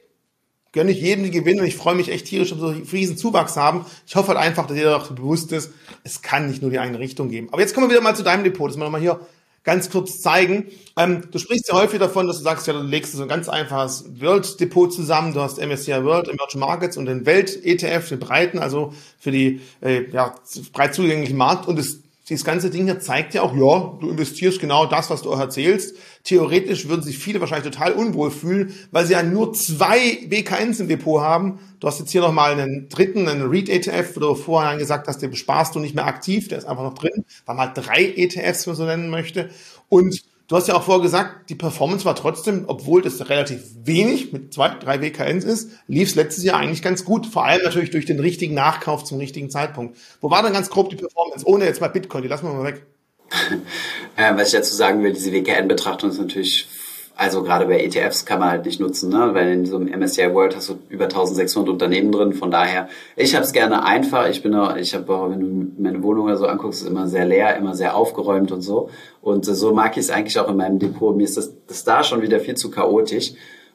gönne 0.71 0.91
ich 0.91 1.01
jedem 1.01 1.23
die 1.23 1.31
Gewinne 1.31 1.61
und 1.61 1.67
ich 1.67 1.75
freue 1.75 1.95
mich 1.95 2.09
echt 2.09 2.25
tierisch, 2.25 2.49
dass 2.49 2.59
wir 2.59 2.73
so 2.73 2.81
riesen 2.91 3.17
Zuwachs 3.17 3.55
haben. 3.55 3.85
Ich 4.07 4.15
hoffe 4.15 4.29
halt 4.29 4.39
einfach, 4.39 4.65
dass 4.65 4.75
jeder 4.75 4.97
auch 4.97 5.11
bewusst 5.11 5.51
ist, 5.51 5.71
es 6.03 6.21
kann 6.21 6.47
nicht 6.47 6.61
nur 6.61 6.71
die 6.71 6.79
eine 6.79 6.99
Richtung 6.99 7.29
geben. 7.29 7.49
Aber 7.51 7.61
jetzt 7.61 7.73
kommen 7.73 7.87
wir 7.87 7.91
wieder 7.91 8.01
mal 8.01 8.15
zu 8.15 8.23
deinem 8.23 8.43
Depot, 8.43 8.69
dass 8.69 8.77
wir 8.77 8.83
nochmal 8.83 9.01
hier 9.01 9.19
ganz 9.63 9.89
kurz 9.89 10.21
zeigen. 10.21 10.67
Ähm, 10.97 11.23
du 11.31 11.39
sprichst 11.39 11.69
ja 11.69 11.75
häufig 11.75 11.99
davon, 11.99 12.27
dass 12.27 12.37
du 12.37 12.43
sagst, 12.43 12.67
ja, 12.67 12.73
du 12.73 12.81
legst 12.81 13.13
so 13.13 13.23
ein 13.23 13.29
ganz 13.29 13.49
einfaches 13.49 14.05
World-Depot 14.19 14.93
zusammen. 14.93 15.33
Du 15.33 15.41
hast 15.41 15.59
MSCI 15.59 16.03
World, 16.03 16.27
Emerging 16.27 16.59
Markets 16.59 16.97
und 16.97 17.05
den 17.05 17.25
Welt-ETF, 17.25 18.09
den 18.09 18.19
breiten, 18.19 18.59
also 18.59 18.93
für 19.17 19.31
die 19.31 19.61
äh, 19.81 20.09
ja, 20.11 20.35
breit 20.73 20.93
zugänglichen 20.93 21.37
Markt. 21.37 21.67
Und 21.67 21.79
das 21.79 21.99
dieses 22.29 22.45
ganze 22.45 22.69
Ding 22.69 22.85
hier 22.85 22.99
zeigt 22.99 23.33
ja 23.33 23.41
auch, 23.41 23.53
ja, 23.53 23.97
du 23.99 24.09
investierst 24.09 24.59
genau 24.61 24.85
das, 24.85 25.09
was 25.09 25.23
du 25.23 25.33
auch 25.33 25.39
erzählst. 25.39 25.97
Theoretisch 26.23 26.87
würden 26.87 27.03
sich 27.03 27.17
viele 27.17 27.41
wahrscheinlich 27.41 27.69
total 27.69 27.91
unwohl 27.91 28.31
fühlen, 28.31 28.73
weil 28.91 29.05
sie 29.05 29.13
ja 29.13 29.23
nur 29.23 29.51
zwei 29.53 30.19
BKNs 30.27 30.79
im 30.79 30.87
Depot 30.87 31.21
haben. 31.21 31.59
Du 31.81 31.87
hast 31.87 31.99
jetzt 31.99 32.11
hier 32.11 32.21
nochmal 32.21 32.53
einen 32.53 32.87
dritten, 32.87 33.27
einen 33.27 33.49
REIT 33.49 33.67
ETF, 33.67 34.15
wo 34.15 34.19
du 34.21 34.35
vorher 34.35 34.77
gesagt 34.77 35.09
hast, 35.09 35.21
den 35.21 35.31
besparst 35.31 35.75
du 35.75 35.79
nicht 35.79 35.95
mehr 35.95 36.05
aktiv, 36.05 36.47
der 36.47 36.59
ist 36.59 36.65
einfach 36.65 36.83
noch 36.83 36.93
drin, 36.93 37.25
weil 37.45 37.57
halt 37.57 37.71
drei 37.75 38.13
ETFs, 38.15 38.65
wenn 38.65 38.71
man 38.71 38.77
so 38.77 38.85
nennen 38.85 39.09
möchte. 39.09 39.49
Und 39.89 40.23
Du 40.53 40.57
hast 40.57 40.67
ja 40.67 40.75
auch 40.75 40.83
vorher 40.83 41.01
gesagt, 41.01 41.49
die 41.49 41.55
Performance 41.55 42.05
war 42.05 42.15
trotzdem, 42.15 42.65
obwohl 42.67 43.01
das 43.01 43.27
relativ 43.27 43.63
wenig 43.85 44.31
mit 44.33 44.53
zwei, 44.53 44.69
drei 44.69 45.01
WKNs 45.01 45.45
ist, 45.45 45.71
lief 45.87 46.09
es 46.09 46.13
letztes 46.13 46.43
Jahr 46.43 46.59
eigentlich 46.59 46.83
ganz 46.83 47.05
gut. 47.05 47.25
Vor 47.25 47.43
allem 47.43 47.63
natürlich 47.63 47.89
durch 47.89 48.05
den 48.05 48.19
richtigen 48.19 48.53
Nachkauf 48.53 49.03
zum 49.03 49.17
richtigen 49.17 49.49
Zeitpunkt. 49.49 49.97
Wo 50.21 50.29
war 50.29 50.43
denn 50.43 50.53
ganz 50.53 50.69
grob 50.69 50.91
die 50.91 50.95
Performance? 50.95 51.43
Ohne 51.47 51.65
jetzt 51.65 51.81
mal 51.81 51.87
Bitcoin, 51.87 52.21
die 52.21 52.27
lassen 52.27 52.45
wir 52.45 52.53
mal 52.53 52.65
weg. 52.65 52.85
was 54.15 54.53
ich 54.53 54.59
dazu 54.59 54.75
sagen 54.75 55.03
will, 55.03 55.13
diese 55.13 55.31
WKN-Betrachtung 55.31 56.11
ist 56.11 56.19
natürlich 56.19 56.67
also 57.15 57.43
gerade 57.43 57.65
bei 57.67 57.83
ETFs 57.83 58.25
kann 58.25 58.39
man 58.39 58.49
halt 58.49 58.65
nicht 58.65 58.79
nutzen, 58.79 59.09
ne? 59.09 59.29
weil 59.33 59.51
in 59.53 59.65
so 59.65 59.77
einem 59.77 59.87
MSCI 59.87 60.33
World 60.33 60.55
hast 60.55 60.69
du 60.69 60.79
über 60.89 61.05
1600 61.05 61.69
Unternehmen 61.69 62.11
drin. 62.11 62.33
Von 62.33 62.49
daher, 62.49 62.89
ich 63.15 63.35
habe 63.35 63.45
es 63.45 63.53
gerne 63.53 63.85
einfach. 63.85 64.27
Ich 64.29 64.41
bin 64.41 64.55
auch, 64.55 64.75
ich 64.75 64.95
habe 64.95 65.13
auch, 65.13 65.29
wenn 65.29 65.39
du 65.39 65.81
meine 65.81 66.01
Wohnung 66.01 66.25
oder 66.25 66.37
so 66.37 66.47
anguckst, 66.47 66.81
ist 66.81 66.87
immer 66.87 67.07
sehr 67.07 67.25
leer, 67.25 67.55
immer 67.55 67.75
sehr 67.75 67.95
aufgeräumt 67.95 68.51
und 68.51 68.61
so. 68.61 68.89
Und 69.21 69.47
äh, 69.47 69.53
so 69.53 69.73
mag 69.73 69.91
ich 69.91 70.05
es 70.05 70.09
eigentlich 70.09 70.39
auch 70.39 70.49
in 70.49 70.57
meinem 70.57 70.79
Depot. 70.79 71.15
Mir 71.15 71.25
ist 71.25 71.37
das, 71.37 71.53
das 71.67 71.83
da 71.83 72.03
schon 72.03 72.23
wieder 72.23 72.39
viel 72.39 72.55
zu 72.55 72.71
chaotisch. 72.71 73.33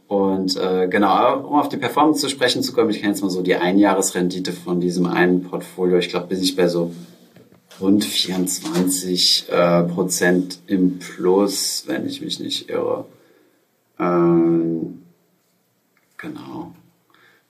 Und 0.09 0.57
äh, 0.57 0.89
genau, 0.89 1.39
um 1.41 1.61
auf 1.61 1.69
die 1.69 1.77
Performance 1.77 2.21
zu 2.21 2.29
sprechen 2.29 2.63
zu 2.63 2.73
kommen, 2.73 2.91
ich 2.91 3.03
kann 3.03 3.11
jetzt 3.11 3.23
mal 3.23 3.31
so 3.31 3.43
die 3.43 3.55
Einjahresrendite 3.55 4.53
von 4.53 4.81
diesem 4.81 5.07
einen 5.07 5.43
Portfolio, 5.43 5.99
ich 5.99 6.09
glaube, 6.09 6.29
bin 6.29 6.43
ich 6.43 6.57
bei 6.57 6.67
so 6.67 6.91
rund 7.79 8.05
24 8.05 9.47
äh, 9.51 9.83
Prozent 9.85 10.61
im 10.67 10.99
Plus, 10.99 11.85
wenn 11.87 12.07
ich 12.07 12.23
mich 12.23 12.41
nicht 12.41 12.69
irre. 12.71 13.05
Ähm, 13.99 15.03
genau. 16.17 16.75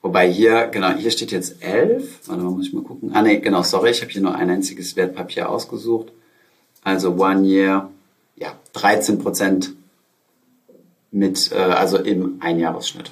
Wobei 0.01 0.31
hier, 0.31 0.67
genau, 0.67 0.91
hier 0.93 1.11
steht 1.11 1.31
jetzt 1.31 1.61
11. 1.61 2.27
Warte 2.27 2.41
mal, 2.41 2.51
muss 2.51 2.67
ich 2.67 2.73
mal 2.73 2.83
gucken. 2.83 3.11
Ah, 3.13 3.21
nee, 3.21 3.39
genau, 3.39 3.63
sorry, 3.63 3.91
ich 3.91 4.01
habe 4.01 4.11
hier 4.11 4.21
nur 4.21 4.35
ein 4.35 4.49
einziges 4.49 4.95
Wertpapier 4.95 5.49
ausgesucht. 5.49 6.11
Also 6.83 7.15
One 7.15 7.45
Year, 7.45 7.89
ja, 8.37 8.53
13 8.73 9.19
Prozent 9.19 9.73
mit, 11.11 11.51
äh, 11.51 11.55
also 11.55 11.97
im 11.97 12.37
Einjahresschnitt. 12.39 13.11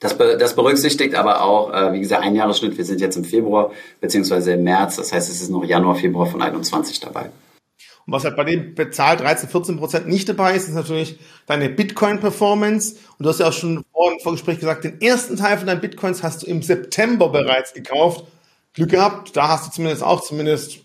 Das, 0.00 0.16
be 0.16 0.36
das 0.38 0.54
berücksichtigt 0.54 1.16
aber 1.16 1.42
auch, 1.42 1.72
äh, 1.72 1.92
wie 1.92 2.00
gesagt, 2.00 2.22
Einjahresschnitt. 2.22 2.78
Wir 2.78 2.84
sind 2.84 3.00
jetzt 3.00 3.16
im 3.16 3.24
Februar 3.24 3.72
beziehungsweise 4.00 4.52
im 4.52 4.62
März. 4.62 4.96
Das 4.96 5.12
heißt, 5.12 5.28
es 5.28 5.40
ist 5.40 5.50
noch 5.50 5.64
Januar, 5.64 5.96
Februar 5.96 6.26
von 6.26 6.40
21 6.40 7.00
dabei. 7.00 7.30
Und 8.08 8.14
was 8.14 8.24
halt 8.24 8.36
bei 8.36 8.44
dem 8.44 8.74
bezahlt 8.74 9.20
13, 9.20 9.50
14 9.50 9.76
Prozent 9.76 10.08
nicht 10.08 10.26
dabei 10.30 10.54
ist, 10.56 10.66
ist 10.66 10.74
natürlich 10.74 11.18
deine 11.46 11.68
Bitcoin-Performance. 11.68 12.94
Und 13.18 13.24
du 13.24 13.28
hast 13.28 13.38
ja 13.38 13.48
auch 13.48 13.52
schon 13.52 13.84
vor 13.92 14.10
im 14.10 14.18
Vorgespräch 14.20 14.58
gesagt, 14.58 14.84
den 14.84 14.98
ersten 15.02 15.36
Teil 15.36 15.58
von 15.58 15.66
deinen 15.66 15.82
Bitcoins 15.82 16.22
hast 16.22 16.40
du 16.40 16.46
im 16.46 16.62
September 16.62 17.28
bereits 17.28 17.74
gekauft. 17.74 18.24
Glück 18.72 18.92
gehabt, 18.92 19.36
da 19.36 19.48
hast 19.48 19.66
du 19.66 19.72
zumindest 19.72 20.02
auch 20.02 20.22
zumindest 20.22 20.78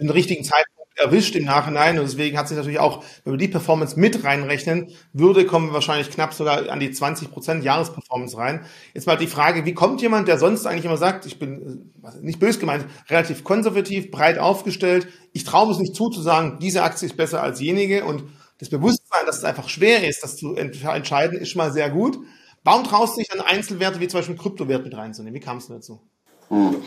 den 0.00 0.08
richtigen 0.08 0.42
Zeitpunkt 0.42 0.79
erwischt 1.00 1.34
im 1.34 1.44
Nachhinein 1.44 1.98
und 1.98 2.04
deswegen 2.04 2.38
hat 2.38 2.48
sich 2.48 2.56
natürlich 2.56 2.78
auch, 2.78 3.02
wenn 3.24 3.32
wir 3.32 3.38
die 3.38 3.48
Performance 3.48 3.98
mit 3.98 4.24
reinrechnen, 4.24 4.88
würde, 5.12 5.46
kommen 5.46 5.68
wir 5.68 5.74
wahrscheinlich 5.74 6.10
knapp 6.10 6.34
sogar 6.34 6.68
an 6.68 6.80
die 6.80 6.90
20% 6.90 7.62
Jahresperformance 7.62 8.36
rein. 8.36 8.64
Jetzt 8.94 9.06
mal 9.06 9.16
die 9.16 9.26
Frage, 9.26 9.64
wie 9.64 9.74
kommt 9.74 10.02
jemand, 10.02 10.28
der 10.28 10.38
sonst 10.38 10.66
eigentlich 10.66 10.84
immer 10.84 10.96
sagt, 10.96 11.26
ich 11.26 11.38
bin, 11.38 11.92
nicht 12.20 12.38
bös 12.38 12.58
gemeint, 12.58 12.86
relativ 13.08 13.44
konservativ, 13.44 14.10
breit 14.10 14.38
aufgestellt, 14.38 15.08
ich 15.32 15.44
traue 15.44 15.72
es 15.72 15.78
nicht 15.78 15.94
zu, 15.94 16.10
zu 16.10 16.20
sagen, 16.20 16.58
diese 16.60 16.82
Aktie 16.82 17.06
ist 17.06 17.16
besser 17.16 17.42
als 17.42 17.60
jenige 17.60 18.04
und 18.04 18.24
das 18.58 18.68
Bewusstsein, 18.68 19.24
dass 19.26 19.38
es 19.38 19.44
einfach 19.44 19.68
schwer 19.68 20.06
ist, 20.06 20.22
das 20.22 20.36
zu 20.36 20.54
entscheiden, 20.54 21.38
ist 21.38 21.50
schon 21.50 21.60
mal 21.60 21.72
sehr 21.72 21.88
gut. 21.88 22.18
Warum 22.62 22.84
traust 22.84 23.16
du 23.16 23.20
dich 23.20 23.32
an 23.32 23.40
Einzelwerte 23.40 24.00
wie 24.00 24.08
zum 24.08 24.20
Beispiel 24.20 24.36
Kryptowert 24.36 24.84
mit 24.84 24.94
reinzunehmen? 24.94 25.34
Wie 25.34 25.42
kam 25.42 25.56
es 25.56 25.68
dazu? 25.68 26.02
Hm. 26.48 26.82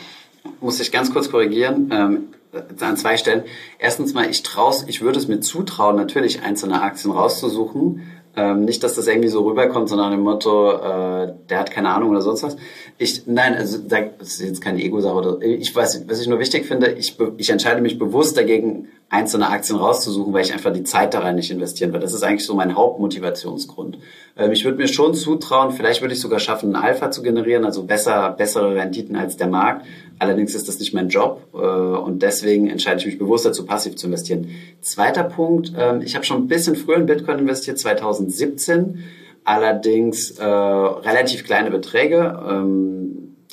Muss 0.59 0.79
ich 0.79 0.91
ganz 0.91 1.12
kurz 1.13 1.29
korrigieren. 1.29 1.89
Ähm 1.91 2.27
an 2.79 2.97
zwei 2.97 3.17
Stellen. 3.17 3.43
Erstens 3.79 4.13
mal, 4.13 4.29
ich 4.29 4.43
traus, 4.43 4.85
ich 4.88 5.01
würde 5.01 5.17
es 5.17 5.27
mir 5.27 5.39
zutrauen, 5.39 5.95
natürlich 5.95 6.43
einzelne 6.43 6.81
Aktien 6.81 7.12
rauszusuchen. 7.12 8.01
Ähm, 8.35 8.65
nicht, 8.65 8.83
dass 8.83 8.95
das 8.95 9.05
irgendwie 9.05 9.29
so 9.29 9.43
rüberkommt, 9.43 9.89
sondern 9.89 10.12
im 10.12 10.21
Motto, 10.21 10.71
äh, 10.71 11.33
der 11.50 11.59
hat 11.59 11.69
keine 11.69 11.89
Ahnung 11.89 12.09
oder 12.09 12.21
sonst 12.21 12.41
was. 12.41 12.57
Ich, 12.97 13.27
nein, 13.27 13.53
also 13.53 13.77
das 13.77 14.01
ist 14.21 14.41
jetzt 14.41 14.62
keine 14.62 14.81
Ego-Sache. 14.81 15.39
Ich 15.43 15.75
weiß, 15.75 16.05
was 16.07 16.19
ich 16.19 16.27
nur 16.27 16.39
wichtig 16.39 16.65
finde, 16.65 16.91
ich, 16.93 17.15
ich 17.38 17.50
entscheide 17.51 17.81
mich 17.81 18.00
bewusst 18.00 18.35
dagegen, 18.35 18.88
einzelne 19.10 19.48
Aktien 19.50 19.77
rauszusuchen, 19.77 20.33
weil 20.33 20.43
ich 20.43 20.53
einfach 20.53 20.74
die 20.74 20.83
Zeit 20.83 21.13
da 21.13 21.19
rein 21.19 21.36
nicht 21.36 21.51
investieren 21.51 21.93
will. 21.93 22.00
Das 22.00 22.13
ist 22.13 22.24
eigentlich 22.24 22.45
so 22.45 22.55
mein 22.55 22.75
Hauptmotivationsgrund. 22.75 24.00
Ähm, 24.36 24.51
ich 24.51 24.65
würde 24.65 24.77
mir 24.77 24.88
schon 24.88 25.13
zutrauen, 25.13 25.72
vielleicht 25.72 26.01
würde 26.01 26.13
ich 26.13 26.19
sogar 26.19 26.39
schaffen, 26.39 26.75
einen 26.75 26.83
Alpha 26.83 27.12
zu 27.12 27.22
generieren, 27.22 27.63
also 27.63 27.83
besser, 27.83 28.31
bessere 28.31 28.75
Renditen 28.75 29.15
als 29.15 29.38
der 29.38 29.48
Markt. 29.48 29.86
Allerdings 30.19 30.55
ist 30.55 30.67
das 30.67 30.79
nicht 30.79 30.93
mein 30.93 31.10
Job 31.10 31.48
äh, 31.53 31.57
und 31.57 32.24
deswegen 32.24 32.69
entscheide 32.69 33.00
ich 33.00 33.05
mich 33.05 33.19
bewusst 33.19 33.45
dazu, 33.45 33.65
passiv 33.65 33.95
zu 33.95 34.07
investieren. 34.07 34.50
Zweiter 34.81 35.24
Punkt, 35.24 35.74
ähm, 35.77 36.01
ich 36.01 36.15
habe 36.15 36.25
schon 36.25 36.43
ein 36.43 36.48
bisschen 36.48 36.75
früher 36.75 36.98
in 36.98 37.05
Bitcoin 37.05 37.39
investiert, 37.39 37.77
2017, 37.77 39.03
allerdings 39.43 40.31
äh, 40.31 40.43
relativ 40.43 41.43
kleine 41.43 41.69
Beträge. 41.69 42.39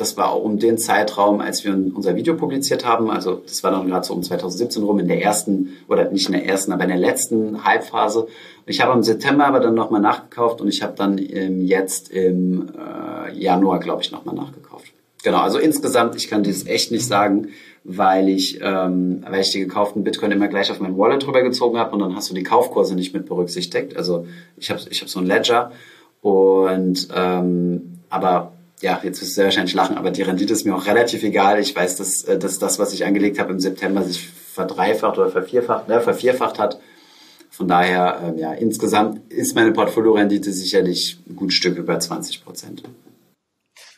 Ähm, 0.01 0.07
das 0.11 0.17
war 0.17 0.43
um 0.43 0.59
den 0.59 0.79
Zeitraum, 0.79 1.41
als 1.41 1.65
wir 1.65 1.73
unser 1.73 2.17
Video 2.17 2.35
publiziert 2.35 2.85
haben. 2.85 3.11
Also 3.11 3.43
das 3.47 3.63
war 3.63 3.71
dann 3.71 3.87
gerade 3.87 4.07
so 4.07 4.15
um 4.15 4.23
2017 4.23 4.83
rum 4.83 4.99
in 4.99 5.09
der 5.09 5.23
ersten, 5.23 5.77
oder 5.89 6.11
nicht 6.11 6.27
in 6.27 6.33
der 6.33 6.47
ersten, 6.47 6.73
aber 6.73 6.85
in 6.85 6.89
der 6.89 6.99
letzten 6.99 7.65
Hypephase. 7.65 8.27
Ich 8.67 8.81
habe 8.81 8.93
im 8.93 9.03
September 9.03 9.47
aber 9.47 9.61
dann 9.61 9.75
nochmal 9.75 10.01
nachgekauft 10.01 10.61
und 10.61 10.69
ich 10.69 10.83
habe 10.83 10.95
dann 10.97 11.19
im, 11.19 11.63
jetzt 11.63 12.11
im 12.11 12.69
äh, 12.69 13.39
Januar, 13.39 13.81
glaube 13.81 14.03
ich, 14.03 14.13
nochmal 14.13 14.35
nachgekauft. 14.35 14.93
Genau, 15.23 15.41
also 15.41 15.59
insgesamt, 15.59 16.17
ich 16.17 16.29
kann 16.29 16.43
dieses 16.43 16.67
echt 16.67 16.93
nicht 16.93 17.07
sagen, 17.07 17.49
weil 17.85 18.29
ich, 18.29 18.61
ähm, 18.63 19.25
weil 19.29 19.41
ich 19.41 19.51
die 19.51 19.61
gekauften 19.61 20.03
Bitcoin 20.03 20.31
immer 20.33 20.49
gleich 20.49 20.71
auf 20.71 20.81
mein 20.81 20.97
Wallet 20.97 21.27
rübergezogen 21.27 21.79
habe 21.79 21.93
und 21.93 22.01
dann 22.01 22.17
hast 22.17 22.31
du 22.31 22.35
die 22.35 22.43
Kaufkurse 22.43 22.95
nicht 22.95 23.13
mit 23.13 23.27
berücksichtigt. 23.27 23.97
Also 23.97 24.27
ich 24.57 24.71
habe 24.71 24.81
ich 24.89 25.01
hab 25.03 25.09
so 25.09 25.21
ein 25.21 25.27
Ledger 25.27 25.73
und 26.23 27.09
ähm, 27.15 27.99
aber 28.09 28.53
ja, 28.81 29.01
jetzt 29.03 29.21
wirst 29.21 29.33
du 29.33 29.35
sehr 29.35 29.45
wahrscheinlich 29.45 29.75
lachen, 29.75 29.99
aber 29.99 30.11
die 30.11 30.23
Rendite 30.23 30.53
ist 30.53 30.65
mir 30.65 30.75
auch 30.75 30.87
relativ 30.87 31.23
egal. 31.23 31.61
Ich 31.61 31.75
weiß, 31.75 31.97
dass, 31.97 32.25
äh, 32.25 32.39
dass 32.39 32.59
das, 32.59 32.79
was 32.79 32.93
ich 32.93 33.05
angelegt 33.05 33.39
habe 33.39 33.53
im 33.53 33.61
September, 33.61 34.03
sich 34.03 34.29
verdreifacht 34.29 35.19
oder 35.19 35.31
vervierfacht, 35.31 35.89
ne, 35.89 36.01
vervierfacht 36.01 36.59
hat. 36.59 36.81
Von 37.51 37.69
daher, 37.69 38.23
ähm, 38.25 38.39
ja, 38.39 38.53
insgesamt 38.53 39.31
ist 39.31 39.55
meine 39.55 39.73
Portfoliorendite 39.73 40.53
sicherlich 40.53 41.19
ein 41.29 41.37
gut 41.37 41.53
Stück 41.53 41.77
über 41.77 41.99
20 41.99 42.45
Prozent. 42.45 42.83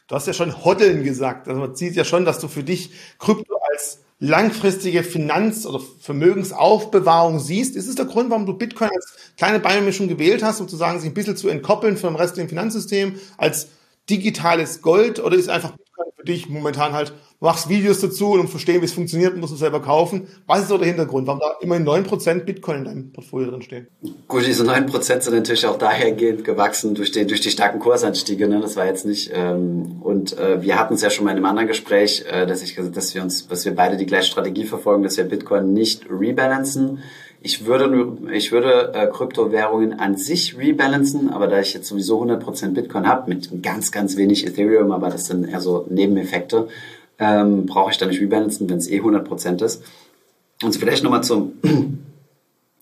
Du 0.09 0.17
hast 0.17 0.27
ja 0.27 0.33
schon 0.33 0.65
Hoddeln 0.65 1.05
gesagt. 1.05 1.49
Also 1.49 1.61
man 1.61 1.77
sieht 1.77 1.95
ja 1.95 2.05
schon, 2.05 2.25
dass 2.25 2.41
du 2.41 2.49
für 2.49 2.65
dich 2.65 2.91
Krypto 3.19 3.55
als 3.73 4.01
langfristige 4.19 5.03
Finanz- 5.03 5.65
oder 5.67 5.81
Vermögensaufbewahrung 6.01 7.39
siehst. 7.39 7.77
Ist 7.77 7.89
es 7.89 7.95
der 7.95 8.05
Grund, 8.05 8.31
warum 8.31 8.47
du 8.47 8.55
Bitcoin 8.55 8.91
als 8.95 9.15
kleine 9.37 9.61
Beimischung 9.61 10.09
gewählt 10.09 10.43
hast, 10.43 10.61
um 10.61 10.69
zu 10.69 10.77
sagen, 10.77 11.01
sich 11.01 11.11
ein 11.11 11.15
bisschen 11.15 11.37
zu 11.37 11.49
entkoppeln 11.49 11.97
vom 11.97 12.17
restlichen 12.17 12.49
Finanzsystem, 12.49 13.19
als 13.37 13.69
digitales 14.09 14.83
Gold 14.83 15.21
oder 15.21 15.37
ist 15.37 15.49
einfach 15.49 15.75
für 16.23 16.25
dich 16.25 16.49
momentan 16.49 16.93
halt, 16.93 17.13
machst 17.41 17.69
Videos 17.69 18.01
dazu 18.01 18.31
und 18.31 18.41
um 18.41 18.49
verstehen, 18.49 18.81
wie 18.81 18.85
es 18.85 18.93
funktioniert, 18.93 19.37
musst 19.37 19.53
du 19.53 19.57
selber 19.57 19.83
kaufen. 19.83 20.29
Was 20.47 20.61
ist 20.61 20.69
so 20.69 20.79
der 20.79 20.87
Hintergrund? 20.87 21.27
Warum 21.27 21.41
da 21.41 21.57
immerhin 21.61 21.85
9% 21.85 22.45
Bitcoin 22.45 22.79
in 22.79 22.85
deinem 22.85 23.13
Portfolio 23.13 23.51
drin 23.51 23.63
stehen? 23.63 23.89
Gut, 24.29 24.47
diese 24.47 24.63
9% 24.65 25.21
sind 25.21 25.35
natürlich 25.35 25.67
auch 25.67 25.79
dahergehend 25.79 26.45
gewachsen 26.45 26.95
durch, 26.95 27.11
den, 27.11 27.27
durch 27.27 27.41
die 27.41 27.51
starken 27.51 27.81
Kursanstiege. 27.81 28.47
Ne? 28.47 28.61
Das 28.61 28.77
war 28.77 28.87
jetzt 28.87 29.05
nicht, 29.05 29.33
ähm, 29.35 30.01
und 30.03 30.39
äh, 30.39 30.63
wir 30.63 30.79
hatten 30.79 30.95
es 30.95 31.03
ja 31.03 31.11
schon 31.11 31.25
mal 31.25 31.33
in 31.33 31.39
einem 31.39 31.47
anderen 31.47 31.69
Gespräch, 31.69 32.25
äh, 32.31 32.47
dass 32.47 32.63
ich 32.63 32.77
gesagt, 32.77 32.97
dass 32.97 33.13
wir 33.15 33.23
uns, 33.23 33.49
dass 33.49 33.65
wir 33.65 33.75
beide 33.75 33.97
die 33.97 34.07
gleiche 34.07 34.31
Strategie 34.31 34.65
verfolgen, 34.65 35.03
dass 35.03 35.17
wir 35.17 35.25
Bitcoin 35.25 35.73
nicht 35.73 36.07
rebalancen, 36.09 37.01
ich 37.43 37.67
würde, 37.67 38.17
ich 38.33 38.53
würde 38.53 38.93
äh, 38.95 39.07
Kryptowährungen 39.07 39.99
an 39.99 40.17
sich 40.17 40.57
rebalancen, 40.59 41.31
aber 41.31 41.47
da 41.47 41.61
ich 41.61 41.75
jetzt 41.75 41.89
sowieso 41.89 42.23
100% 42.23 42.75
Bitcoin 42.75 43.07
habe, 43.07 43.29
mit 43.29 43.63
ganz, 43.63 43.93
ganz 43.93 44.17
wenig 44.17 44.47
Ethereum, 44.47 44.93
aber 44.93 45.11
das 45.11 45.27
sind 45.27 45.49
eher 45.49 45.61
so 45.61 45.87
Nebeneffekte, 45.91 46.69
ähm, 47.19 47.67
brauche 47.67 47.91
ich 47.91 47.99
da 47.99 48.07
nicht 48.07 48.21
rebalancen, 48.21 48.69
wenn 48.71 48.79
es 48.79 48.89
eh 48.89 49.01
100% 49.01 49.63
ist. 49.65 49.83
Und 50.63 50.77
vielleicht 50.77 51.03
nochmal 51.03 51.25
zum, 51.25 51.55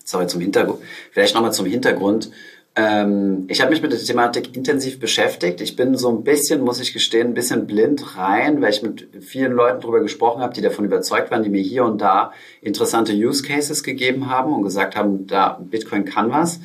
sorry, 0.03 0.27
zum 0.27 0.41
Hintergrund, 0.41 0.79
vielleicht 1.11 1.33
nochmal 1.33 1.53
zum 1.53 1.65
Hintergrund. 1.65 2.31
Ähm, 2.73 3.45
ich 3.49 3.59
habe 3.59 3.71
mich 3.71 3.81
mit 3.81 3.91
der 3.91 3.99
Thematik 3.99 4.55
intensiv 4.55 4.99
beschäftigt. 4.99 5.59
Ich 5.59 5.75
bin 5.75 5.97
so 5.97 6.09
ein 6.09 6.23
bisschen, 6.23 6.61
muss 6.61 6.79
ich 6.79 6.93
gestehen, 6.93 7.29
ein 7.29 7.33
bisschen 7.33 7.67
blind 7.67 8.17
rein, 8.17 8.61
weil 8.61 8.69
ich 8.69 8.81
mit 8.81 9.09
vielen 9.19 9.51
Leuten 9.51 9.81
darüber 9.81 9.99
gesprochen 9.99 10.41
habe, 10.41 10.53
die 10.53 10.61
davon 10.61 10.85
überzeugt 10.85 11.31
waren, 11.31 11.43
die 11.43 11.49
mir 11.49 11.61
hier 11.61 11.83
und 11.83 11.99
da 11.99 12.31
interessante 12.61 13.11
Use 13.13 13.43
Cases 13.43 13.83
gegeben 13.83 14.29
haben 14.29 14.53
und 14.53 14.63
gesagt 14.63 14.95
haben, 14.95 15.27
da 15.27 15.59
Bitcoin 15.61 16.05
kann 16.05 16.31
was. 16.31 16.61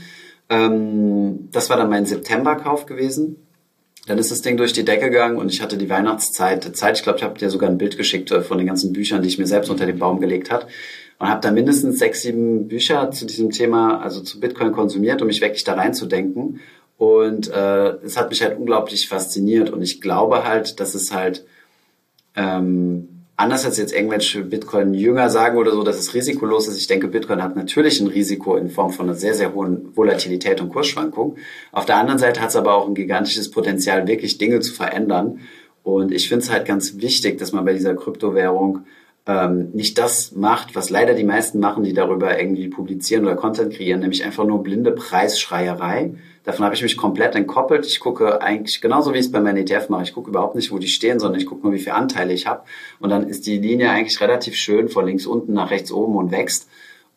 Ähm, 0.48 1.48
das 1.50 1.70
war 1.70 1.76
dann 1.76 1.90
mein 1.90 2.06
September-Kauf 2.06 2.86
gewesen. 2.86 3.42
Dann 4.06 4.18
ist 4.18 4.30
das 4.30 4.42
Ding 4.42 4.56
durch 4.56 4.72
die 4.72 4.84
Decke 4.84 5.10
gegangen 5.10 5.36
und 5.36 5.50
ich 5.50 5.60
hatte 5.60 5.76
die 5.76 5.90
Weihnachtszeit 5.90 6.76
Zeit. 6.76 6.98
Ich 6.98 7.02
glaube, 7.02 7.18
ich 7.18 7.24
habe 7.24 7.36
dir 7.36 7.50
sogar 7.50 7.68
ein 7.68 7.78
Bild 7.78 7.96
geschickt 7.96 8.30
äh, 8.30 8.42
von 8.42 8.58
den 8.58 8.68
ganzen 8.68 8.92
Büchern, 8.92 9.22
die 9.22 9.28
ich 9.28 9.38
mir 9.38 9.48
selbst 9.48 9.70
unter 9.70 9.86
den 9.86 9.98
Baum 9.98 10.20
gelegt 10.20 10.52
hat 10.52 10.68
und 11.18 11.28
habe 11.28 11.40
da 11.40 11.50
mindestens 11.50 11.98
sechs, 11.98 12.22
sieben 12.22 12.68
Bücher 12.68 13.10
zu 13.10 13.26
diesem 13.26 13.50
Thema, 13.50 14.00
also 14.00 14.20
zu 14.20 14.40
Bitcoin 14.40 14.72
konsumiert, 14.72 15.22
um 15.22 15.28
mich 15.28 15.40
wirklich 15.40 15.64
da 15.64 15.74
reinzudenken. 15.74 16.60
Und 16.98 17.50
äh, 17.50 17.88
es 18.04 18.16
hat 18.16 18.30
mich 18.30 18.42
halt 18.42 18.58
unglaublich 18.58 19.08
fasziniert 19.08 19.70
und 19.70 19.82
ich 19.82 20.00
glaube 20.00 20.44
halt, 20.44 20.80
dass 20.80 20.94
es 20.94 21.12
halt 21.12 21.44
ähm, 22.34 23.16
anders 23.36 23.66
als 23.66 23.76
jetzt 23.76 23.92
irgendwelche 23.92 24.42
Bitcoin-Jünger 24.42 25.28
sagen 25.28 25.58
oder 25.58 25.72
so, 25.72 25.82
dass 25.82 25.98
es 25.98 26.14
risikolos 26.14 26.68
ist. 26.68 26.78
Ich 26.78 26.86
denke, 26.86 27.08
Bitcoin 27.08 27.42
hat 27.42 27.54
natürlich 27.54 28.00
ein 28.00 28.06
Risiko 28.06 28.56
in 28.56 28.70
Form 28.70 28.92
von 28.92 29.06
einer 29.06 29.16
sehr, 29.16 29.34
sehr 29.34 29.54
hohen 29.54 29.94
Volatilität 29.94 30.60
und 30.60 30.70
Kursschwankung. 30.70 31.36
Auf 31.72 31.84
der 31.84 31.96
anderen 31.96 32.18
Seite 32.18 32.40
hat 32.40 32.48
es 32.48 32.56
aber 32.56 32.74
auch 32.74 32.88
ein 32.88 32.94
gigantisches 32.94 33.50
Potenzial, 33.50 34.06
wirklich 34.06 34.38
Dinge 34.38 34.60
zu 34.60 34.72
verändern. 34.72 35.40
Und 35.82 36.12
ich 36.12 36.28
finde 36.28 36.44
es 36.44 36.50
halt 36.50 36.66
ganz 36.66 36.96
wichtig, 36.96 37.38
dass 37.38 37.52
man 37.52 37.64
bei 37.64 37.74
dieser 37.74 37.94
Kryptowährung 37.94 38.86
ähm, 39.26 39.70
nicht 39.72 39.98
das 39.98 40.32
macht, 40.32 40.76
was 40.76 40.88
leider 40.88 41.14
die 41.14 41.24
meisten 41.24 41.58
machen, 41.58 41.82
die 41.82 41.92
darüber 41.92 42.38
irgendwie 42.38 42.68
publizieren 42.68 43.24
oder 43.24 43.34
Content 43.34 43.72
kreieren, 43.72 44.00
nämlich 44.00 44.24
einfach 44.24 44.44
nur 44.44 44.62
blinde 44.62 44.92
Preisschreierei. 44.92 46.14
Davon 46.44 46.64
habe 46.64 46.76
ich 46.76 46.82
mich 46.82 46.96
komplett 46.96 47.34
entkoppelt. 47.34 47.86
Ich 47.86 47.98
gucke 47.98 48.40
eigentlich 48.40 48.80
genauso 48.80 49.12
wie 49.12 49.18
ich 49.18 49.26
es 49.26 49.32
bei 49.32 49.40
meinen 49.40 49.56
ETF 49.56 49.88
mache. 49.88 50.04
Ich 50.04 50.14
gucke 50.14 50.30
überhaupt 50.30 50.54
nicht, 50.54 50.70
wo 50.70 50.78
die 50.78 50.86
stehen, 50.86 51.18
sondern 51.18 51.40
ich 51.40 51.46
gucke 51.46 51.64
nur, 51.64 51.72
wie 51.72 51.80
viele 51.80 51.96
Anteile 51.96 52.32
ich 52.32 52.46
habe. 52.46 52.62
Und 53.00 53.10
dann 53.10 53.28
ist 53.28 53.46
die 53.46 53.58
Linie 53.58 53.90
eigentlich 53.90 54.20
relativ 54.20 54.54
schön 54.54 54.88
von 54.88 55.06
links 55.06 55.26
unten 55.26 55.54
nach 55.54 55.72
rechts 55.72 55.90
oben 55.90 56.14
und 56.14 56.30
wächst. 56.30 56.68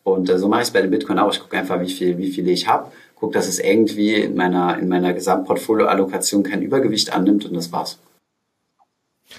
Und 0.02 0.28
äh, 0.28 0.38
so 0.38 0.48
mache 0.48 0.62
ich 0.62 0.68
es 0.68 0.72
bei 0.72 0.82
den 0.82 0.90
Bitcoin 0.90 1.20
auch. 1.20 1.32
Ich 1.32 1.38
gucke 1.38 1.56
einfach, 1.56 1.80
wie 1.80 1.90
viel, 1.90 2.18
wie 2.18 2.32
viele 2.32 2.50
ich 2.50 2.66
habe. 2.66 2.90
Gucke, 3.14 3.34
dass 3.34 3.46
es 3.46 3.60
irgendwie 3.60 4.14
in 4.14 4.34
meiner, 4.34 4.78
in 4.78 4.88
meiner 4.88 5.12
Gesamtportfolio-Allokation 5.12 6.42
kein 6.42 6.62
Übergewicht 6.62 7.12
annimmt 7.14 7.44
und 7.44 7.54
das 7.54 7.70
war's. 7.70 8.00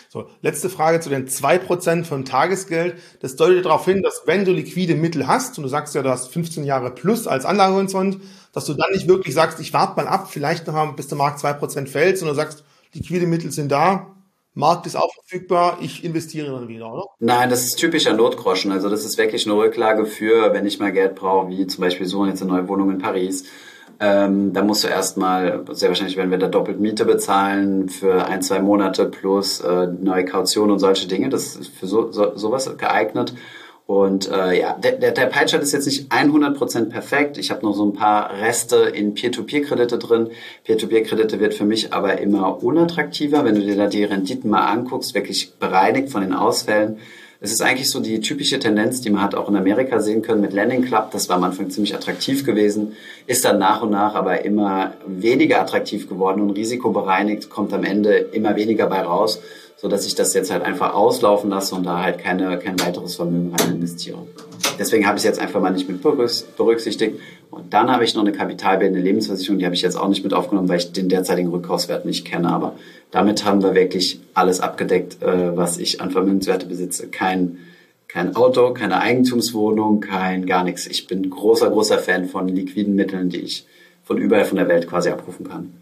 So, 0.10 0.28
letzte 0.42 0.70
Frage 0.70 1.00
zu 1.00 1.10
den 1.10 1.28
zwei 1.28 1.58
Prozent 1.58 2.08
vom 2.08 2.26
Tagesgeld. 2.26 2.96
Das 3.20 3.36
deutet 3.36 3.66
darauf 3.66 3.86
hin, 3.86 4.02
dass 4.04 4.24
wenn 4.26 4.46
du 4.46 4.52
liquide 4.52 4.96
Mittel 4.96 5.28
hast, 5.28 5.58
und 5.58 5.64
du 5.64 5.70
sagst 5.70 5.96
ja, 5.96 6.02
du 6.02 6.10
hast 6.10 6.32
15 6.34 6.64
Jahre 6.64 6.92
plus 6.92 7.28
als 7.28 7.46
Anlagehorizont, 7.46 8.20
dass 8.54 8.66
du 8.66 8.74
dann 8.74 8.92
nicht 8.92 9.08
wirklich 9.08 9.34
sagst, 9.34 9.60
ich 9.60 9.74
warte 9.74 9.96
mal 9.96 10.08
ab, 10.08 10.30
vielleicht 10.30 10.68
noch 10.68 10.74
mal, 10.74 10.92
bis 10.94 11.08
der 11.08 11.18
Markt 11.18 11.40
zwei 11.40 11.54
Prozent 11.54 11.90
fällt, 11.90 12.18
sondern 12.18 12.36
du 12.36 12.42
sagst, 12.42 12.64
liquide 12.94 13.28
Mittel 13.28 13.52
sind 13.52 13.72
da, 13.72 14.16
Markt 14.54 14.86
ist 14.86 14.98
auch 14.98 15.14
verfügbar, 15.14 15.78
ich 15.82 16.04
investiere 16.04 16.52
dann 16.52 16.68
wieder, 16.68 16.92
oder? 16.92 17.06
Nein, 17.20 17.50
das 17.50 17.64
ist 17.64 17.78
typischer 17.78 18.14
Notgroschen. 18.14 18.74
Also 18.74 18.90
das 18.90 19.06
ist 19.06 19.18
wirklich 19.18 19.46
eine 19.46 19.56
Rücklage 19.56 20.06
für, 20.06 20.52
wenn 20.54 20.66
ich 20.66 20.78
mal 20.78 20.92
Geld 20.92 21.16
brauche, 21.16 21.48
wie 21.50 21.66
zum 21.68 21.82
Beispiel 21.82 22.06
so 22.06 22.26
jetzt 22.26 22.42
eine 22.42 22.52
neue 22.52 22.68
Wohnung 22.68 22.92
in 22.92 22.98
Paris 22.98 23.46
ähm, 24.04 24.52
da 24.52 24.64
musst 24.64 24.84
du 24.84 24.88
erstmal, 24.88 25.64
sehr 25.74 25.90
wahrscheinlich 25.90 26.18
werden 26.18 26.32
wir 26.32 26.40
da 26.40 26.48
doppelt 26.48 26.80
Miete 26.80 27.06
bezahlen 27.06 27.88
für 27.88 28.26
ein, 28.26 28.42
zwei 28.42 28.60
Monate 28.60 29.06
plus 29.06 29.62
äh, 29.62 29.86
neue 29.86 30.26
Kaution 30.26 30.72
und 30.72 30.80
solche 30.80 31.08
Dinge. 31.08 31.30
Das 31.30 31.56
ist 31.56 31.68
für 31.68 31.86
so, 31.86 32.12
so, 32.12 32.36
sowas 32.36 32.76
geeignet. 32.78 33.36
Und 33.86 34.32
äh, 34.32 34.60
ja, 34.60 34.74
der, 34.74 34.94
der, 34.94 35.12
der 35.12 35.28
Pie-Chart 35.28 35.62
ist 35.62 35.74
jetzt 35.74 35.86
nicht 35.86 36.12
100% 36.12 36.86
perfekt. 36.86 37.38
Ich 37.38 37.52
habe 37.52 37.64
noch 37.64 37.76
so 37.76 37.86
ein 37.86 37.94
paar 37.94 38.32
Reste 38.42 38.78
in 38.78 39.14
Peer-to-Peer-Kredite 39.14 40.00
drin. 40.00 40.30
Peer-to-Peer-Kredite 40.64 41.40
wird 41.40 41.54
für 41.54 41.66
mich 41.66 41.94
aber 41.94 42.20
immer 42.20 42.64
unattraktiver, 42.64 43.46
wenn 43.46 43.54
du 43.54 43.62
dir 43.62 43.76
da 43.76 43.86
die 43.86 44.04
Renditen 44.04 44.50
mal 44.50 44.66
anguckst, 44.66 45.14
wirklich 45.14 45.54
bereinigt 45.60 46.10
von 46.10 46.22
den 46.22 46.34
Ausfällen 46.34 46.98
es 47.44 47.52
ist 47.52 47.62
eigentlich 47.62 47.90
so 47.90 48.00
die 48.00 48.22
typische 48.22 48.60
Tendenz, 48.60 49.02
die 49.02 49.10
man 49.10 49.24
hat 49.24 49.34
auch 49.34 49.50
in 49.50 49.56
Amerika 49.56 50.00
sehen 50.00 50.22
können 50.22 50.42
mit 50.42 50.54
Landing 50.54 50.84
Club. 50.84 51.10
Das 51.10 51.28
war 51.28 51.38
am 51.38 51.44
Anfang 51.44 51.72
ziemlich 51.72 51.96
attraktiv 51.96 52.46
gewesen, 52.46 52.96
ist 53.26 53.44
dann 53.44 53.58
nach 53.58 53.82
und 53.82 53.90
nach 53.90 54.14
aber 54.14 54.46
immer 54.46 54.94
weniger 55.08 55.60
attraktiv 55.60 56.08
geworden 56.08 56.42
und 56.42 56.52
risikobereinigt 56.52 57.50
kommt 57.50 57.74
am 57.74 57.84
Ende 57.84 58.14
immer 58.14 58.56
weniger 58.56 58.86
bei 58.86 59.02
raus, 59.02 59.42
so 59.76 59.88
dass 59.88 60.06
ich 60.06 60.14
das 60.14 60.36
jetzt 60.36 60.52
halt 60.52 60.62
einfach 60.62 60.94
auslaufen 60.94 61.50
lasse 61.50 61.74
und 61.74 61.84
da 61.84 62.04
halt 62.04 62.20
keine, 62.20 62.60
kein 62.60 62.80
weiteres 62.80 63.16
Vermögen 63.16 63.56
rein 63.56 63.74
investiere. 63.74 64.20
Deswegen 64.82 65.06
habe 65.06 65.16
ich 65.16 65.20
es 65.20 65.26
jetzt 65.26 65.40
einfach 65.40 65.62
mal 65.62 65.70
nicht 65.70 65.88
mit 65.88 66.02
berücksichtigt. 66.02 67.20
Und 67.52 67.72
dann 67.72 67.92
habe 67.92 68.04
ich 68.04 68.16
noch 68.16 68.24
eine 68.24 68.32
kapitalbildende 68.32 69.00
Lebensversicherung, 69.00 69.60
die 69.60 69.66
habe 69.66 69.76
ich 69.76 69.84
jetzt 69.84 69.96
auch 69.96 70.08
nicht 70.08 70.24
mit 70.24 70.34
aufgenommen, 70.34 70.70
weil 70.70 70.80
ich 70.80 70.92
den 70.92 71.08
derzeitigen 71.08 71.50
Rückkaufswert 71.50 72.04
nicht 72.04 72.26
kenne. 72.26 72.50
Aber 72.50 72.74
damit 73.12 73.46
haben 73.46 73.62
wir 73.62 73.76
wirklich 73.76 74.20
alles 74.34 74.60
abgedeckt, 74.60 75.22
äh, 75.22 75.56
was 75.56 75.78
ich 75.78 76.02
an 76.02 76.10
Vermögenswerte 76.10 76.66
besitze. 76.66 77.10
Kein, 77.10 77.60
kein 78.08 78.36
Auto, 78.36 78.74
keine 78.74 79.00
Eigentumswohnung, 79.00 80.00
kein 80.00 80.48
gar 80.48 80.64
nichts. 80.64 80.88
Ich 80.88 81.06
bin 81.06 81.30
großer, 81.30 81.70
großer 81.70 82.00
Fan 82.00 82.26
von 82.26 82.48
liquiden 82.48 82.96
Mitteln, 82.96 83.30
die 83.30 83.42
ich 83.42 83.68
von 84.04 84.18
überall 84.18 84.46
von 84.46 84.58
der 84.58 84.68
Welt 84.68 84.88
quasi 84.88 85.12
abrufen 85.12 85.48
kann. 85.48 85.74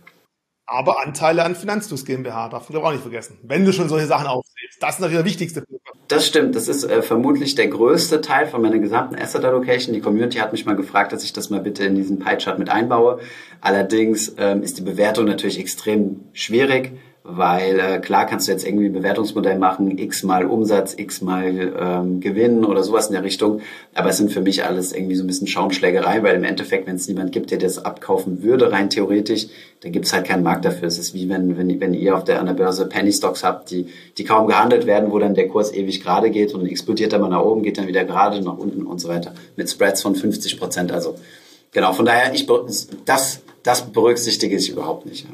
Aber 0.66 1.02
Anteile 1.02 1.46
an 1.46 1.56
Finanzfluss 1.56 2.04
GmbH 2.04 2.50
darfst 2.50 2.70
du 2.70 2.82
auch 2.82 2.92
nicht 2.92 3.02
vergessen. 3.02 3.38
Wenn 3.44 3.64
du 3.64 3.72
schon 3.72 3.88
solche 3.88 4.08
Sachen 4.08 4.28
aufzählst. 4.28 4.84
Das 4.84 4.96
ist 4.96 5.00
natürlich 5.00 5.20
der 5.20 5.26
wichtigste 5.26 5.62
Punkt. 5.62 5.89
Das 6.10 6.26
stimmt. 6.26 6.56
Das 6.56 6.68
ist 6.68 6.84
äh, 6.84 7.04
vermutlich 7.04 7.54
der 7.54 7.68
größte 7.68 8.20
Teil 8.20 8.48
von 8.48 8.64
meiner 8.64 8.80
gesamten 8.80 9.16
Asset 9.16 9.46
Allocation. 9.46 9.94
Die 9.94 10.02
Community 10.02 10.40
hat 10.40 10.52
mich 10.52 10.66
mal 10.66 10.76
gefragt, 10.76 11.14
dass 11.14 11.24
ich 11.24 11.34
das 11.34 11.52
mal 11.52 11.60
bitte 11.60 11.86
in 11.86 11.94
diesen 11.94 12.18
Pie 12.18 12.38
Chart 12.38 12.58
mit 12.58 12.68
einbaue. 12.68 13.20
Allerdings 13.62 14.34
ähm, 14.40 14.64
ist 14.64 14.80
die 14.80 14.82
Bewertung 14.82 15.26
natürlich 15.26 15.60
extrem 15.60 16.22
schwierig 16.34 16.94
weil 17.32 17.80
äh, 17.80 18.00
klar 18.00 18.26
kannst 18.26 18.48
du 18.48 18.52
jetzt 18.52 18.66
irgendwie 18.66 18.88
ein 18.88 18.94
Bewertungsmodell 18.94 19.58
machen, 19.58 19.98
x 19.98 20.24
mal 20.24 20.46
Umsatz, 20.46 20.96
x 20.98 21.22
mal 21.22 21.74
ähm, 21.80 22.20
Gewinn 22.20 22.66
oder 22.66 22.84
sowas 22.84 23.08
in 23.08 23.14
der 23.14 23.24
Richtung, 23.24 23.62
aber 23.94 24.10
es 24.10 24.18
sind 24.18 24.32
für 24.32 24.42
mich 24.42 24.66
alles 24.66 24.94
irgendwie 24.94 25.16
so 25.16 25.24
ein 25.24 25.28
bisschen 25.28 25.48
Schaumschlägerei, 25.48 26.24
weil 26.24 26.36
im 26.36 26.44
Endeffekt, 26.44 26.88
wenn 26.88 26.96
es 26.96 27.08
niemand 27.08 27.32
gibt, 27.32 27.52
der 27.52 27.60
das 27.60 27.84
abkaufen 27.84 28.42
würde, 28.42 28.72
rein 28.72 28.90
theoretisch, 28.90 29.48
dann 29.82 29.92
gibt 29.92 30.06
es 30.06 30.14
halt 30.14 30.26
keinen 30.26 30.44
Markt 30.44 30.66
dafür. 30.66 30.88
Es 30.88 30.98
ist 30.98 31.14
wie 31.14 31.30
wenn, 31.30 31.58
wenn, 31.58 31.80
wenn 31.80 31.94
ihr 31.94 32.16
auf 32.16 32.24
der, 32.24 32.40
an 32.40 32.48
der 32.48 32.54
Börse 32.54 32.88
Penny 32.88 33.12
Stocks 33.12 33.44
habt, 33.44 33.70
die, 33.72 33.88
die 34.18 34.24
kaum 34.24 34.48
gehandelt 34.48 34.86
werden, 34.86 35.12
wo 35.12 35.20
dann 35.20 35.36
der 35.36 35.48
Kurs 35.48 35.74
ewig 35.74 36.02
gerade 36.02 36.32
geht 36.32 36.54
und 36.54 36.66
explodiert 36.66 37.14
dann 37.14 37.22
mal 37.22 37.30
nach 37.30 37.44
oben, 37.44 37.64
geht 37.64 37.78
dann 37.78 37.88
wieder 37.88 38.06
gerade 38.06 38.42
nach 38.42 38.58
unten 38.58 38.86
und 38.86 39.00
so 39.00 39.08
weiter, 39.08 39.34
mit 39.56 39.70
Spreads 39.70 40.02
von 40.02 40.16
50 40.16 40.60
Prozent, 40.60 40.92
also 40.92 41.16
genau, 41.72 41.94
von 41.94 42.06
daher, 42.06 42.34
ich, 42.34 42.48
das, 43.06 43.42
das 43.64 43.82
berücksichtige 43.82 44.56
ich 44.56 44.70
überhaupt 44.70 45.06
nicht. 45.06 45.26
Ja. 45.26 45.30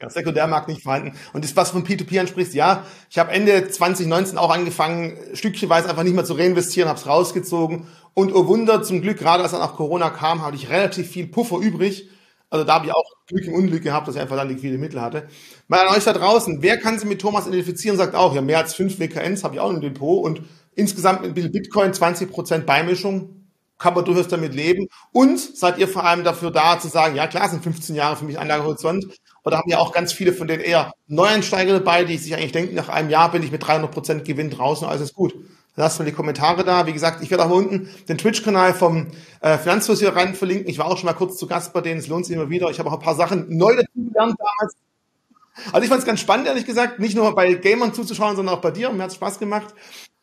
Ja, 0.00 0.10
Sekundärmarkt 0.10 0.68
nicht 0.68 0.82
vorhanden. 0.82 1.16
Und 1.32 1.42
das, 1.42 1.56
was 1.56 1.70
von 1.70 1.82
P2P 1.82 2.20
ansprichst, 2.20 2.52
ja, 2.52 2.84
ich 3.08 3.18
habe 3.18 3.32
Ende 3.32 3.70
2019 3.70 4.36
auch 4.36 4.50
angefangen, 4.50 5.16
stückchenweise 5.32 5.88
einfach 5.88 6.02
nicht 6.02 6.14
mehr 6.14 6.24
zu 6.24 6.34
reinvestieren, 6.34 6.88
habe 6.88 6.98
es 6.98 7.06
rausgezogen. 7.06 7.86
Und 8.12 8.34
oh 8.34 8.46
Wunder, 8.46 8.82
zum 8.82 9.00
Glück, 9.00 9.18
gerade 9.18 9.42
als 9.42 9.52
dann 9.52 9.62
auch 9.62 9.74
Corona 9.74 10.10
kam, 10.10 10.44
hatte 10.44 10.56
ich 10.56 10.68
relativ 10.68 11.10
viel 11.10 11.26
Puffer 11.28 11.58
übrig. 11.58 12.10
Also 12.50 12.64
da 12.66 12.74
habe 12.74 12.86
ich 12.86 12.92
auch 12.92 13.04
Glück 13.26 13.44
im 13.46 13.54
Unglück 13.54 13.82
gehabt, 13.82 14.06
dass 14.06 14.16
ich 14.16 14.20
einfach 14.20 14.36
dann 14.36 14.48
liquide 14.48 14.76
Mittel 14.76 15.00
hatte. 15.00 15.28
Mal 15.66 15.86
an 15.86 15.96
euch 15.96 16.04
da 16.04 16.12
draußen, 16.12 16.58
wer 16.60 16.76
kann 16.78 16.98
sich 16.98 17.08
mit 17.08 17.20
Thomas 17.20 17.46
identifizieren, 17.46 17.96
sagt 17.96 18.14
auch, 18.14 18.34
ja, 18.34 18.42
mehr 18.42 18.58
als 18.58 18.74
fünf 18.74 18.98
WKNs 18.98 19.44
habe 19.44 19.54
ich 19.54 19.60
auch 19.60 19.70
im 19.70 19.80
Depot 19.80 20.22
und 20.22 20.42
insgesamt 20.74 21.22
mit 21.22 21.30
ein 21.30 21.34
bisschen 21.34 21.52
Bitcoin 21.52 21.92
20% 21.92 22.60
Beimischung, 22.60 23.46
kann 23.78 23.94
man 23.94 24.04
durchaus 24.04 24.28
damit 24.28 24.54
leben. 24.54 24.88
Und 25.12 25.38
seid 25.38 25.78
ihr 25.78 25.88
vor 25.88 26.04
allem 26.04 26.22
dafür 26.24 26.50
da 26.50 26.78
zu 26.78 26.88
sagen, 26.88 27.16
ja 27.16 27.26
klar, 27.26 27.48
sind 27.48 27.62
15 27.62 27.94
Jahre 27.96 28.16
für 28.16 28.24
mich 28.24 28.38
Anlagehorizont, 28.38 29.06
oder 29.46 29.58
haben 29.58 29.70
ja 29.70 29.78
auch 29.78 29.92
ganz 29.92 30.12
viele 30.12 30.32
von 30.32 30.48
den 30.48 30.58
eher 30.58 30.92
Neueinsteiger 31.06 31.74
dabei, 31.74 32.02
die 32.02 32.18
sich 32.18 32.34
eigentlich 32.34 32.50
denken, 32.50 32.74
nach 32.74 32.88
einem 32.88 33.10
Jahr 33.10 33.30
bin 33.30 33.44
ich 33.44 33.52
mit 33.52 33.64
300 33.64 33.92
Prozent 33.92 34.24
Gewinn 34.24 34.50
draußen, 34.50 34.86
alles 34.88 35.02
ist 35.02 35.14
gut. 35.14 35.34
Lasst 35.76 36.00
mal 36.00 36.04
die 36.04 36.12
Kommentare 36.12 36.64
da. 36.64 36.86
Wie 36.86 36.92
gesagt, 36.92 37.22
ich 37.22 37.30
werde 37.30 37.44
auch 37.44 37.50
unten 37.50 37.88
den 38.08 38.18
Twitch-Kanal 38.18 38.74
vom 38.74 39.08
äh, 39.42 39.56
Finanzfluss 39.58 40.00
hier 40.00 40.16
rein 40.16 40.34
verlinken. 40.34 40.68
Ich 40.68 40.78
war 40.78 40.86
auch 40.86 40.96
schon 40.96 41.06
mal 41.06 41.12
kurz 41.12 41.36
zu 41.36 41.46
Gast 41.46 41.72
bei 41.72 41.80
denen, 41.80 42.00
es 42.00 42.08
lohnt 42.08 42.26
sich 42.26 42.34
immer 42.34 42.50
wieder. 42.50 42.70
Ich 42.70 42.80
habe 42.80 42.88
auch 42.88 42.94
ein 42.94 42.98
paar 42.98 43.14
Sachen 43.14 43.56
neu 43.56 43.76
dazu 43.76 43.88
gelernt 43.94 44.36
damals. 44.36 44.74
Also 45.70 45.82
ich 45.84 45.88
fand 45.88 46.00
es 46.00 46.06
ganz 46.06 46.20
spannend, 46.20 46.48
ehrlich 46.48 46.66
gesagt, 46.66 46.98
nicht 46.98 47.14
nur 47.14 47.32
bei 47.34 47.54
Gamern 47.54 47.94
zuzuschauen, 47.94 48.34
sondern 48.34 48.56
auch 48.56 48.60
bei 48.60 48.72
dir. 48.72 48.90
Mir 48.90 49.04
hat 49.04 49.14
Spaß 49.14 49.38
gemacht. 49.38 49.74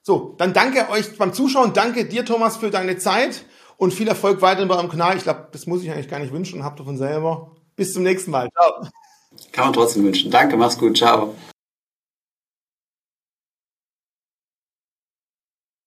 So, 0.01 0.35
dann 0.37 0.51
danke 0.51 0.89
euch 0.89 1.17
beim 1.17 1.31
Zuschauen. 1.31 1.71
Danke 1.73 2.05
dir, 2.05 2.25
Thomas, 2.25 2.57
für 2.57 2.71
deine 2.71 2.97
Zeit 2.97 3.45
und 3.77 3.93
viel 3.93 4.09
Erfolg 4.09 4.41
weiterhin 4.41 4.67
bei 4.67 4.75
eurem 4.75 4.89
Kanal. 4.89 5.15
Ich 5.15 5.23
glaube, 5.23 5.47
das 5.53 5.65
muss 5.65 5.81
ich 5.81 5.91
eigentlich 5.91 6.09
gar 6.09 6.19
nicht 6.19 6.33
wünschen. 6.33 6.65
Habt 6.65 6.81
ihr 6.81 6.83
von 6.83 6.97
selber. 6.97 7.51
Bis 7.75 7.93
zum 7.93 8.03
nächsten 8.03 8.31
Mal. 8.31 8.49
Ciao. 8.51 8.87
Kann 9.51 9.65
man 9.65 9.73
trotzdem 9.73 10.03
wünschen. 10.03 10.31
Danke, 10.31 10.57
mach's 10.57 10.77
gut, 10.77 10.97
ciao. 10.97 11.35